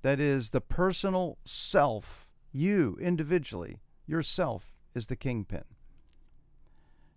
That 0.02 0.20
is 0.20 0.52
the 0.52 0.62
personal 0.62 1.38
self, 1.46 2.28
you 2.52 2.98
individually, 3.02 3.80
yourself 4.06 4.74
is 4.94 5.08
the 5.08 5.16
kingpin. 5.16 5.64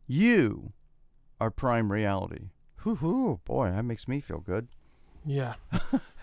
You 0.06 0.72
are 1.40 1.50
prime 1.50 1.92
reality. 1.92 2.50
Hoo 2.76 2.96
hoo, 2.96 3.40
boy, 3.44 3.70
that 3.70 3.84
makes 3.84 4.08
me 4.08 4.20
feel 4.20 4.40
good. 4.40 4.68
Yeah. 5.24 5.54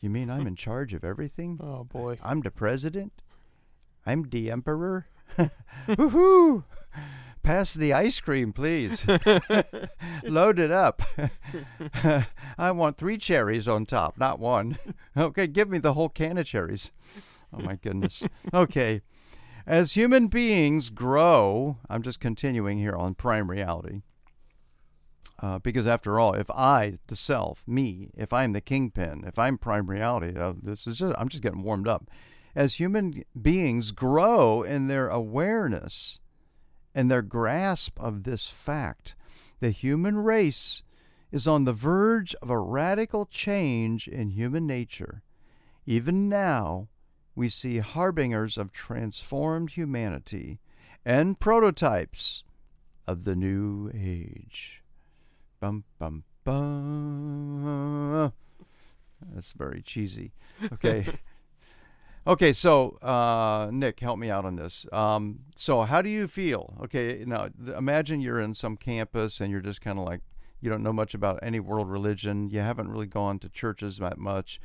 You 0.00 0.10
mean 0.10 0.30
I'm 0.30 0.42
hmm. 0.42 0.48
in 0.48 0.56
charge 0.56 0.94
of 0.94 1.04
everything? 1.04 1.58
Oh 1.62 1.84
boy. 1.84 2.18
I'm 2.22 2.40
the 2.40 2.50
president? 2.50 3.22
I'm 4.06 4.28
the 4.30 4.50
emperor? 4.50 5.06
Woohoo! 5.88 6.64
Pass 7.42 7.74
the 7.74 7.92
ice 7.92 8.20
cream, 8.20 8.52
please. 8.52 9.06
Load 10.22 10.58
it 10.58 10.70
up. 10.70 11.02
I 12.58 12.70
want 12.72 12.96
three 12.96 13.16
cherries 13.16 13.66
on 13.66 13.86
top, 13.86 14.18
not 14.18 14.38
one. 14.38 14.78
Okay, 15.16 15.46
give 15.46 15.68
me 15.68 15.78
the 15.78 15.94
whole 15.94 16.08
can 16.08 16.36
of 16.38 16.46
cherries. 16.46 16.92
Oh 17.52 17.60
my 17.60 17.76
goodness. 17.76 18.22
Okay. 18.52 19.00
As 19.66 19.92
human 19.92 20.28
beings 20.28 20.90
grow, 20.90 21.78
I'm 21.88 22.02
just 22.02 22.20
continuing 22.20 22.78
here 22.78 22.94
on 22.94 23.14
prime 23.14 23.50
reality. 23.50 24.02
Uh, 25.40 25.58
because 25.58 25.86
after 25.86 26.18
all, 26.18 26.34
if 26.34 26.50
I, 26.50 26.94
the 27.06 27.14
self, 27.16 27.62
me, 27.66 28.10
if 28.16 28.32
I'm 28.32 28.52
the 28.52 28.60
kingpin, 28.60 29.22
if 29.26 29.38
I'm 29.38 29.56
prime 29.56 29.88
reality, 29.88 30.36
uh, 30.36 30.54
this 30.60 30.86
is 30.86 30.98
just 30.98 31.14
I'm 31.16 31.28
just 31.28 31.42
getting 31.42 31.62
warmed 31.62 31.86
up. 31.86 32.10
As 32.56 32.74
human 32.74 33.22
beings 33.40 33.92
grow 33.92 34.62
in 34.62 34.88
their 34.88 35.08
awareness 35.08 36.18
and 36.92 37.08
their 37.08 37.22
grasp 37.22 38.00
of 38.00 38.24
this 38.24 38.48
fact, 38.48 39.14
the 39.60 39.70
human 39.70 40.16
race 40.16 40.82
is 41.30 41.46
on 41.46 41.64
the 41.64 41.72
verge 41.72 42.34
of 42.42 42.50
a 42.50 42.58
radical 42.58 43.26
change 43.26 44.08
in 44.08 44.30
human 44.30 44.66
nature. 44.66 45.22
Even 45.86 46.28
now, 46.28 46.88
we 47.36 47.48
see 47.48 47.78
harbingers 47.78 48.58
of 48.58 48.72
transformed 48.72 49.70
humanity 49.70 50.58
and 51.04 51.38
prototypes 51.38 52.42
of 53.06 53.22
the 53.22 53.36
new 53.36 53.88
age. 53.94 54.82
Bum 55.60 55.84
bum 55.98 56.24
bum. 56.44 58.32
That's 59.34 59.52
very 59.52 59.82
cheesy. 59.82 60.32
Okay. 60.72 61.06
okay, 62.26 62.52
so 62.52 62.98
uh, 63.02 63.68
Nick, 63.72 64.00
help 64.00 64.18
me 64.18 64.30
out 64.30 64.44
on 64.44 64.56
this. 64.56 64.86
Um, 64.92 65.40
so, 65.56 65.82
how 65.82 66.00
do 66.02 66.08
you 66.08 66.28
feel? 66.28 66.74
Okay, 66.82 67.24
now 67.26 67.48
imagine 67.76 68.20
you're 68.20 68.40
in 68.40 68.54
some 68.54 68.76
campus 68.76 69.40
and 69.40 69.50
you're 69.50 69.60
just 69.60 69.80
kind 69.80 69.98
of 69.98 70.04
like 70.04 70.20
you 70.60 70.70
don't 70.70 70.82
know 70.82 70.92
much 70.92 71.14
about 71.14 71.38
any 71.42 71.60
world 71.60 71.90
religion. 71.90 72.48
You 72.50 72.60
haven't 72.60 72.90
really 72.90 73.06
gone 73.06 73.38
to 73.40 73.48
churches 73.48 73.98
that 73.98 74.18
much, 74.18 74.60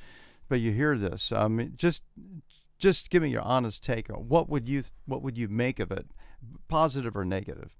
but 0.49 0.59
you 0.59 0.71
hear 0.71 0.97
this. 0.97 1.31
Um, 1.31 1.73
just 1.75 2.03
just 2.77 3.09
give 3.09 3.23
me 3.23 3.29
your 3.29 3.41
honest 3.41 3.83
take. 3.83 4.07
What 4.09 4.49
would 4.49 4.67
you 4.67 4.83
what 5.05 5.21
would 5.21 5.37
you 5.37 5.47
make 5.47 5.79
of 5.79 5.91
it, 5.91 6.07
positive 6.67 7.15
or 7.15 7.25
negative? 7.25 7.77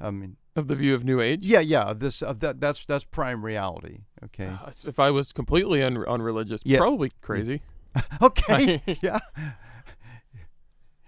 I 0.00 0.10
mean, 0.10 0.36
of 0.56 0.68
the 0.68 0.74
view 0.74 0.94
of 0.94 1.04
New 1.04 1.20
Age. 1.20 1.44
Yeah, 1.44 1.60
yeah. 1.60 1.82
Of 1.82 2.00
this, 2.00 2.22
of 2.22 2.40
that. 2.40 2.60
That's 2.60 2.84
that's 2.84 3.04
prime 3.04 3.44
reality. 3.44 4.00
Okay. 4.24 4.46
Uh, 4.46 4.70
if 4.86 4.98
I 4.98 5.10
was 5.10 5.32
completely 5.32 5.82
un- 5.82 6.04
unreligious, 6.06 6.62
yeah. 6.64 6.78
probably 6.78 7.12
crazy. 7.20 7.62
okay. 8.22 8.82
yeah. 9.02 9.20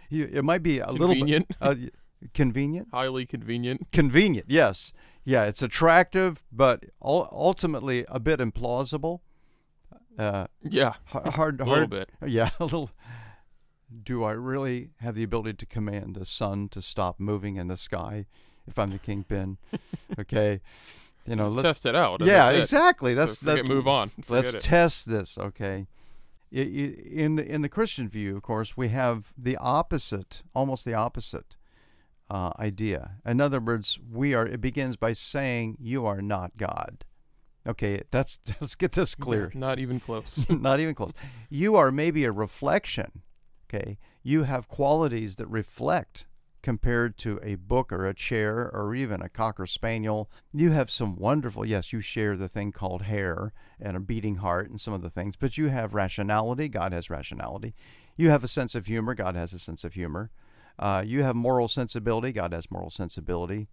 You, 0.09 0.29
it 0.33 0.45
might 0.45 0.63
be 0.63 0.79
a 0.79 0.87
convenient. 0.87 1.49
little 1.61 1.75
bit 1.77 1.95
uh, 2.23 2.29
convenient. 2.35 2.89
Highly 2.93 3.27
convenient. 3.27 3.89
Convenient. 3.93 4.47
Yes. 4.49 4.93
Yeah. 5.25 5.45
It's 5.45 5.63
attractive, 5.63 6.45
but 6.53 6.85
ultimately 7.03 8.05
a 8.09 8.21
bit 8.21 8.41
implausible. 8.41 9.21
Uh, 10.19 10.47
yeah. 10.63 10.95
Hard. 11.07 11.27
hard 11.35 11.61
a 11.61 11.65
little 11.65 11.89
bit. 11.89 12.11
Yeah. 12.25 12.51
A 12.59 12.65
little 12.65 12.91
do 14.03 14.25
I 14.25 14.33
really 14.33 14.91
have 15.01 15.15
the 15.15 15.23
ability 15.23 15.55
to 15.55 15.67
command 15.67 16.17
the 16.17 16.27
sun 16.27 16.69
to 16.71 16.83
stop 16.83 17.21
moving 17.21 17.57
in 17.57 17.69
the 17.69 17.77
sky? 17.77 18.27
if 18.69 18.79
I'm 18.79 18.91
the 18.91 18.99
kingpin. 18.99 19.59
okay, 20.19 20.61
you 21.27 21.37
know, 21.37 21.45
let's, 21.45 21.57
let's 21.57 21.81
test 21.81 21.87
it 21.87 21.97
out. 21.97 22.21
Yeah, 22.21 22.53
that's 22.53 22.73
exactly. 22.73 23.15
That's 23.15 23.39
so 23.39 23.55
that. 23.55 23.67
Move 23.67 23.89
on. 23.89 24.11
Forget 24.11 24.31
let's 24.31 24.55
it. 24.55 24.61
test 24.61 25.09
this. 25.09 25.39
Okay. 25.39 25.87
In 26.53 27.37
the 27.37 27.45
in 27.45 27.63
the 27.63 27.69
Christian 27.69 28.09
view, 28.09 28.37
of 28.37 28.43
course, 28.43 28.77
we 28.77 28.89
have 28.89 29.35
the 29.37 29.57
opposite, 29.57 30.43
almost 30.55 30.85
the 30.85 30.95
opposite 30.95 31.57
uh, 32.31 32.53
idea. 32.59 33.17
In 33.25 33.41
other 33.41 33.61
words, 33.61 33.99
we 34.11 34.33
are. 34.35 34.47
It 34.47 34.61
begins 34.61 34.97
by 34.97 35.13
saying, 35.13 35.77
"You 35.81 36.07
are 36.07 36.23
not 36.23 36.57
God." 36.57 37.05
Okay, 37.67 38.03
that's 38.11 38.39
let's 38.61 38.75
get 38.75 38.93
this 38.93 39.15
clear. 39.15 39.51
Not 39.55 39.79
even 39.79 40.01
close. 40.01 40.47
not 40.51 40.81
even 40.81 40.95
close. 40.95 41.13
You 41.51 41.77
are 41.77 41.91
maybe 41.91 42.25
a 42.25 42.33
reflection. 42.33 43.23
Okay, 43.69 43.99
you 44.23 44.45
have 44.45 44.69
qualities 44.69 45.37
that 45.37 45.49
reflect 45.49 46.27
compared 46.67 47.17
to 47.17 47.39
a 47.45 47.55
book 47.55 47.93
or 47.93 48.09
a 48.09 48.13
chair 48.13 48.69
or 48.75 48.93
even 48.93 49.23
a 49.23 49.29
cocker 49.29 49.67
spaniel. 49.67 50.29
You 50.53 50.73
have 50.73 50.91
some 50.91 51.15
wonderful, 51.15 51.65
yes, 51.65 51.93
you 51.93 52.01
share 52.01 52.37
the 52.37 52.49
thing 52.49 52.73
called 52.73 53.03
hair 53.03 53.53
and 53.81 53.97
a 53.97 54.01
beating 54.01 54.39
heart 54.39 54.69
and 54.69 54.81
some 54.81 54.93
of 54.93 55.01
the 55.01 55.09
things, 55.09 55.37
but 55.37 55.57
you 55.57 55.69
have 55.69 55.95
rationality. 55.95 56.67
God 56.69 56.93
has 56.93 57.09
rationality. 57.09 57.73
You 58.17 58.31
have 58.31 58.43
a 58.43 58.49
sense 58.49 58.75
of 58.75 58.87
humor. 58.87 59.15
God 59.15 59.37
has 59.37 59.53
a 59.53 59.61
sense 59.61 59.85
of 59.85 59.95
humor. 59.95 60.33
Uh, 60.77 61.05
you 61.07 61.23
have 61.23 61.37
moral 61.37 61.69
sensibility. 61.69 62.33
God 62.33 62.53
has 62.53 62.69
moral 62.69 62.91
sensibility. 62.91 63.69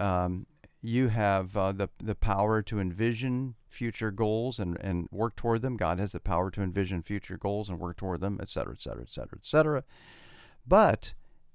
Um, 0.00 0.46
you 0.80 1.08
have 1.08 1.54
uh, 1.58 1.72
the 1.72 1.88
the 2.02 2.14
power 2.14 2.62
to 2.62 2.80
envision 2.80 3.56
future 3.68 4.10
goals 4.10 4.58
and, 4.58 4.78
and 4.80 5.08
work 5.10 5.36
toward 5.36 5.60
them. 5.60 5.76
God 5.76 5.98
has 5.98 6.12
the 6.12 6.20
power 6.20 6.50
to 6.52 6.62
envision 6.62 7.02
future 7.02 7.36
goals 7.36 7.68
and 7.68 7.78
work 7.78 7.98
toward 7.98 8.22
them, 8.22 8.38
et 8.40 8.48
cetera, 8.48 8.72
et 8.72 8.80
cetera, 8.80 9.02
et 9.02 9.10
cetera, 9.10 9.38
et 9.38 9.44
cetera. 9.44 9.84
But 10.66 11.12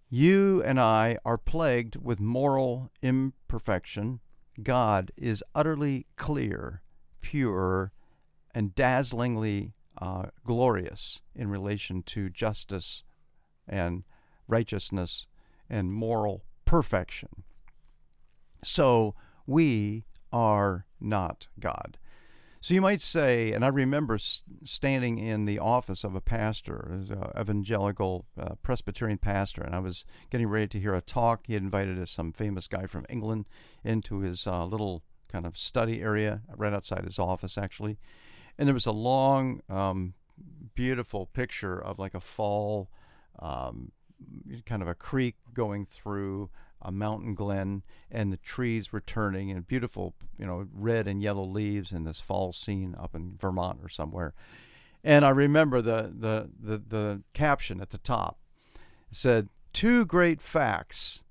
you 0.09 0.63
and 0.63 0.79
I 0.79 1.17
are 1.23 1.37
plagued 1.37 1.95
with 1.95 2.19
moral 2.19 2.91
imperfection. 3.01 4.19
God 4.61 5.11
is 5.15 5.43
utterly 5.53 6.07
clear, 6.15 6.81
pure, 7.21 7.91
and 8.53 8.73
dazzlingly 8.75 9.73
uh, 10.01 10.27
glorious 10.43 11.21
in 11.35 11.49
relation 11.49 12.01
to 12.03 12.29
justice 12.29 13.03
and 13.67 14.03
righteousness 14.47 15.27
and 15.69 15.93
moral 15.93 16.43
perfection. 16.65 17.43
So 18.63 19.13
we 19.45 20.05
are 20.31 20.85
not 20.99 21.47
God. 21.59 21.97
So 22.61 22.73
you 22.73 22.81
might 22.81 22.99
say, 22.99 23.53
and 23.53 23.63
I 23.63 23.69
remember 23.69 24.17
standing 24.17 25.17
in 25.17 25.45
the 25.45 25.59
office 25.59 26.03
of 26.03 26.13
a 26.13 26.19
pastor, 26.19 26.89
an 26.91 27.23
evangelical 27.39 28.25
uh, 28.37 28.55
Presbyterian 28.61 29.17
pastor, 29.17 29.61
and 29.61 29.73
I 29.73 29.79
was 29.79 30.03
getting 30.29 30.47
ready 30.47 30.67
to 30.67 30.79
hear 30.79 30.93
a 30.93 31.01
talk. 31.01 31.47
He 31.47 31.53
had 31.53 31.63
invited 31.63 32.05
some 32.09 32.33
famous 32.33 32.67
guy 32.67 32.85
from 32.85 33.05
England 33.07 33.45
into 33.85 34.19
his 34.19 34.45
uh, 34.45 34.65
little 34.65 35.03
kind 35.29 35.45
of 35.45 35.57
study 35.57 36.01
area 36.01 36.41
right 36.57 36.73
outside 36.73 37.05
his 37.05 37.17
office, 37.17 37.57
actually. 37.57 37.97
And 38.57 38.67
there 38.67 38.73
was 38.73 38.85
a 38.85 38.91
long, 38.91 39.61
um, 39.69 40.15
beautiful 40.75 41.27
picture 41.27 41.81
of 41.81 41.97
like 41.97 42.13
a 42.13 42.19
fall, 42.19 42.89
um, 43.39 43.93
kind 44.65 44.81
of 44.81 44.89
a 44.89 44.95
creek 44.95 45.35
going 45.53 45.85
through 45.85 46.49
a 46.81 46.91
mountain 46.91 47.35
glen, 47.35 47.83
and 48.09 48.31
the 48.31 48.37
trees 48.37 48.91
were 48.91 49.01
turning, 49.01 49.51
and 49.51 49.67
beautiful, 49.67 50.15
you 50.37 50.45
know, 50.45 50.67
red 50.73 51.07
and 51.07 51.21
yellow 51.21 51.43
leaves 51.43 51.91
in 51.91 52.03
this 52.03 52.19
fall 52.19 52.53
scene 52.53 52.95
up 52.97 53.15
in 53.15 53.37
Vermont 53.39 53.79
or 53.83 53.89
somewhere. 53.89 54.33
And 55.03 55.25
I 55.25 55.29
remember 55.29 55.81
the 55.81 56.13
the 56.15 56.49
the, 56.59 56.77
the 56.77 57.21
caption 57.33 57.81
at 57.81 57.89
the 57.89 57.97
top 57.97 58.39
said, 59.11 59.49
Two 59.73 60.05
great 60.05 60.41
facts. 60.41 61.23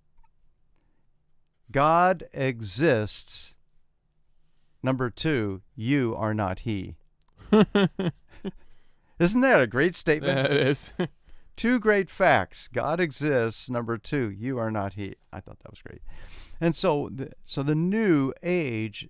God 1.71 2.25
exists. 2.33 3.57
Number 4.83 5.11
two, 5.11 5.63
you 5.75 6.15
are 6.17 6.33
not 6.33 6.61
he. 6.61 6.97
Isn't 9.19 9.41
that 9.41 9.61
a 9.61 9.67
great 9.67 9.95
statement? 9.95 10.39
It 10.39 10.53
is. 10.53 10.93
Two 11.59 11.81
great 11.81 12.09
facts. 12.09 12.69
God 12.69 13.01
exists. 13.01 13.69
Number 13.69 13.99
two, 13.99 14.31
you 14.31 14.59
are 14.59 14.71
not 14.71 14.95
he. 14.95 15.17
I 15.33 15.41
thought 15.41 15.59
that 15.59 15.71
was 15.73 15.83
great. 15.83 16.03
And 16.61 16.77
so 16.77 17.11
the, 17.13 17.33
so 17.43 17.65
the 17.65 17.75
new 17.75 18.33
age 18.45 19.09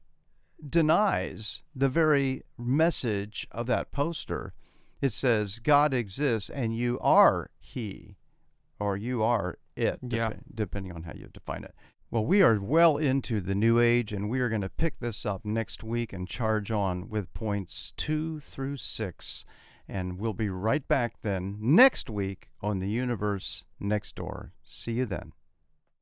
denies 0.67 1.63
the 1.77 1.91
very 1.91 2.45
message 2.57 3.47
of 3.53 3.67
that 3.67 3.93
poster. 3.93 4.55
It 5.03 5.13
says 5.13 5.59
God 5.59 5.93
exists 5.93 6.49
and 6.49 6.75
you 6.75 6.99
are 7.03 7.51
he 7.59 8.17
or 8.81 8.97
you 8.97 9.23
are 9.23 9.59
it 9.77 9.99
yeah. 10.09 10.33
depending 10.55 10.93
on 10.93 11.03
how 11.03 11.13
you 11.13 11.29
define 11.31 11.65
it. 11.65 11.75
Well, 12.11 12.25
we 12.25 12.41
are 12.41 12.59
well 12.59 12.97
into 12.97 13.43
the 13.43 13.55
new 13.55 13.79
age, 13.79 14.15
and 14.15 14.31
we 14.31 14.41
are 14.41 14.49
going 14.49 14.63
to 14.63 14.71
pick 14.71 14.99
this 14.99 15.27
up 15.27 15.45
next 15.45 15.85
week 15.85 16.15
and 16.15 16.27
charge 16.27 16.71
on 16.71 17.11
with 17.11 17.35
points 17.35 17.93
two 17.99 18.41
through 18.41 18.79
six. 18.79 19.45
And 19.89 20.19
we'll 20.19 20.35
be 20.35 20.51
right 20.51 20.87
back 20.87 21.23
then 21.23 21.57
next 21.61 22.11
week 22.11 22.51
on 22.61 22.79
the 22.79 22.89
Universe 22.89 23.65
Next 23.81 24.15
Door. 24.17 24.53
See 24.63 24.93
you 24.93 25.07
then. 25.07 25.33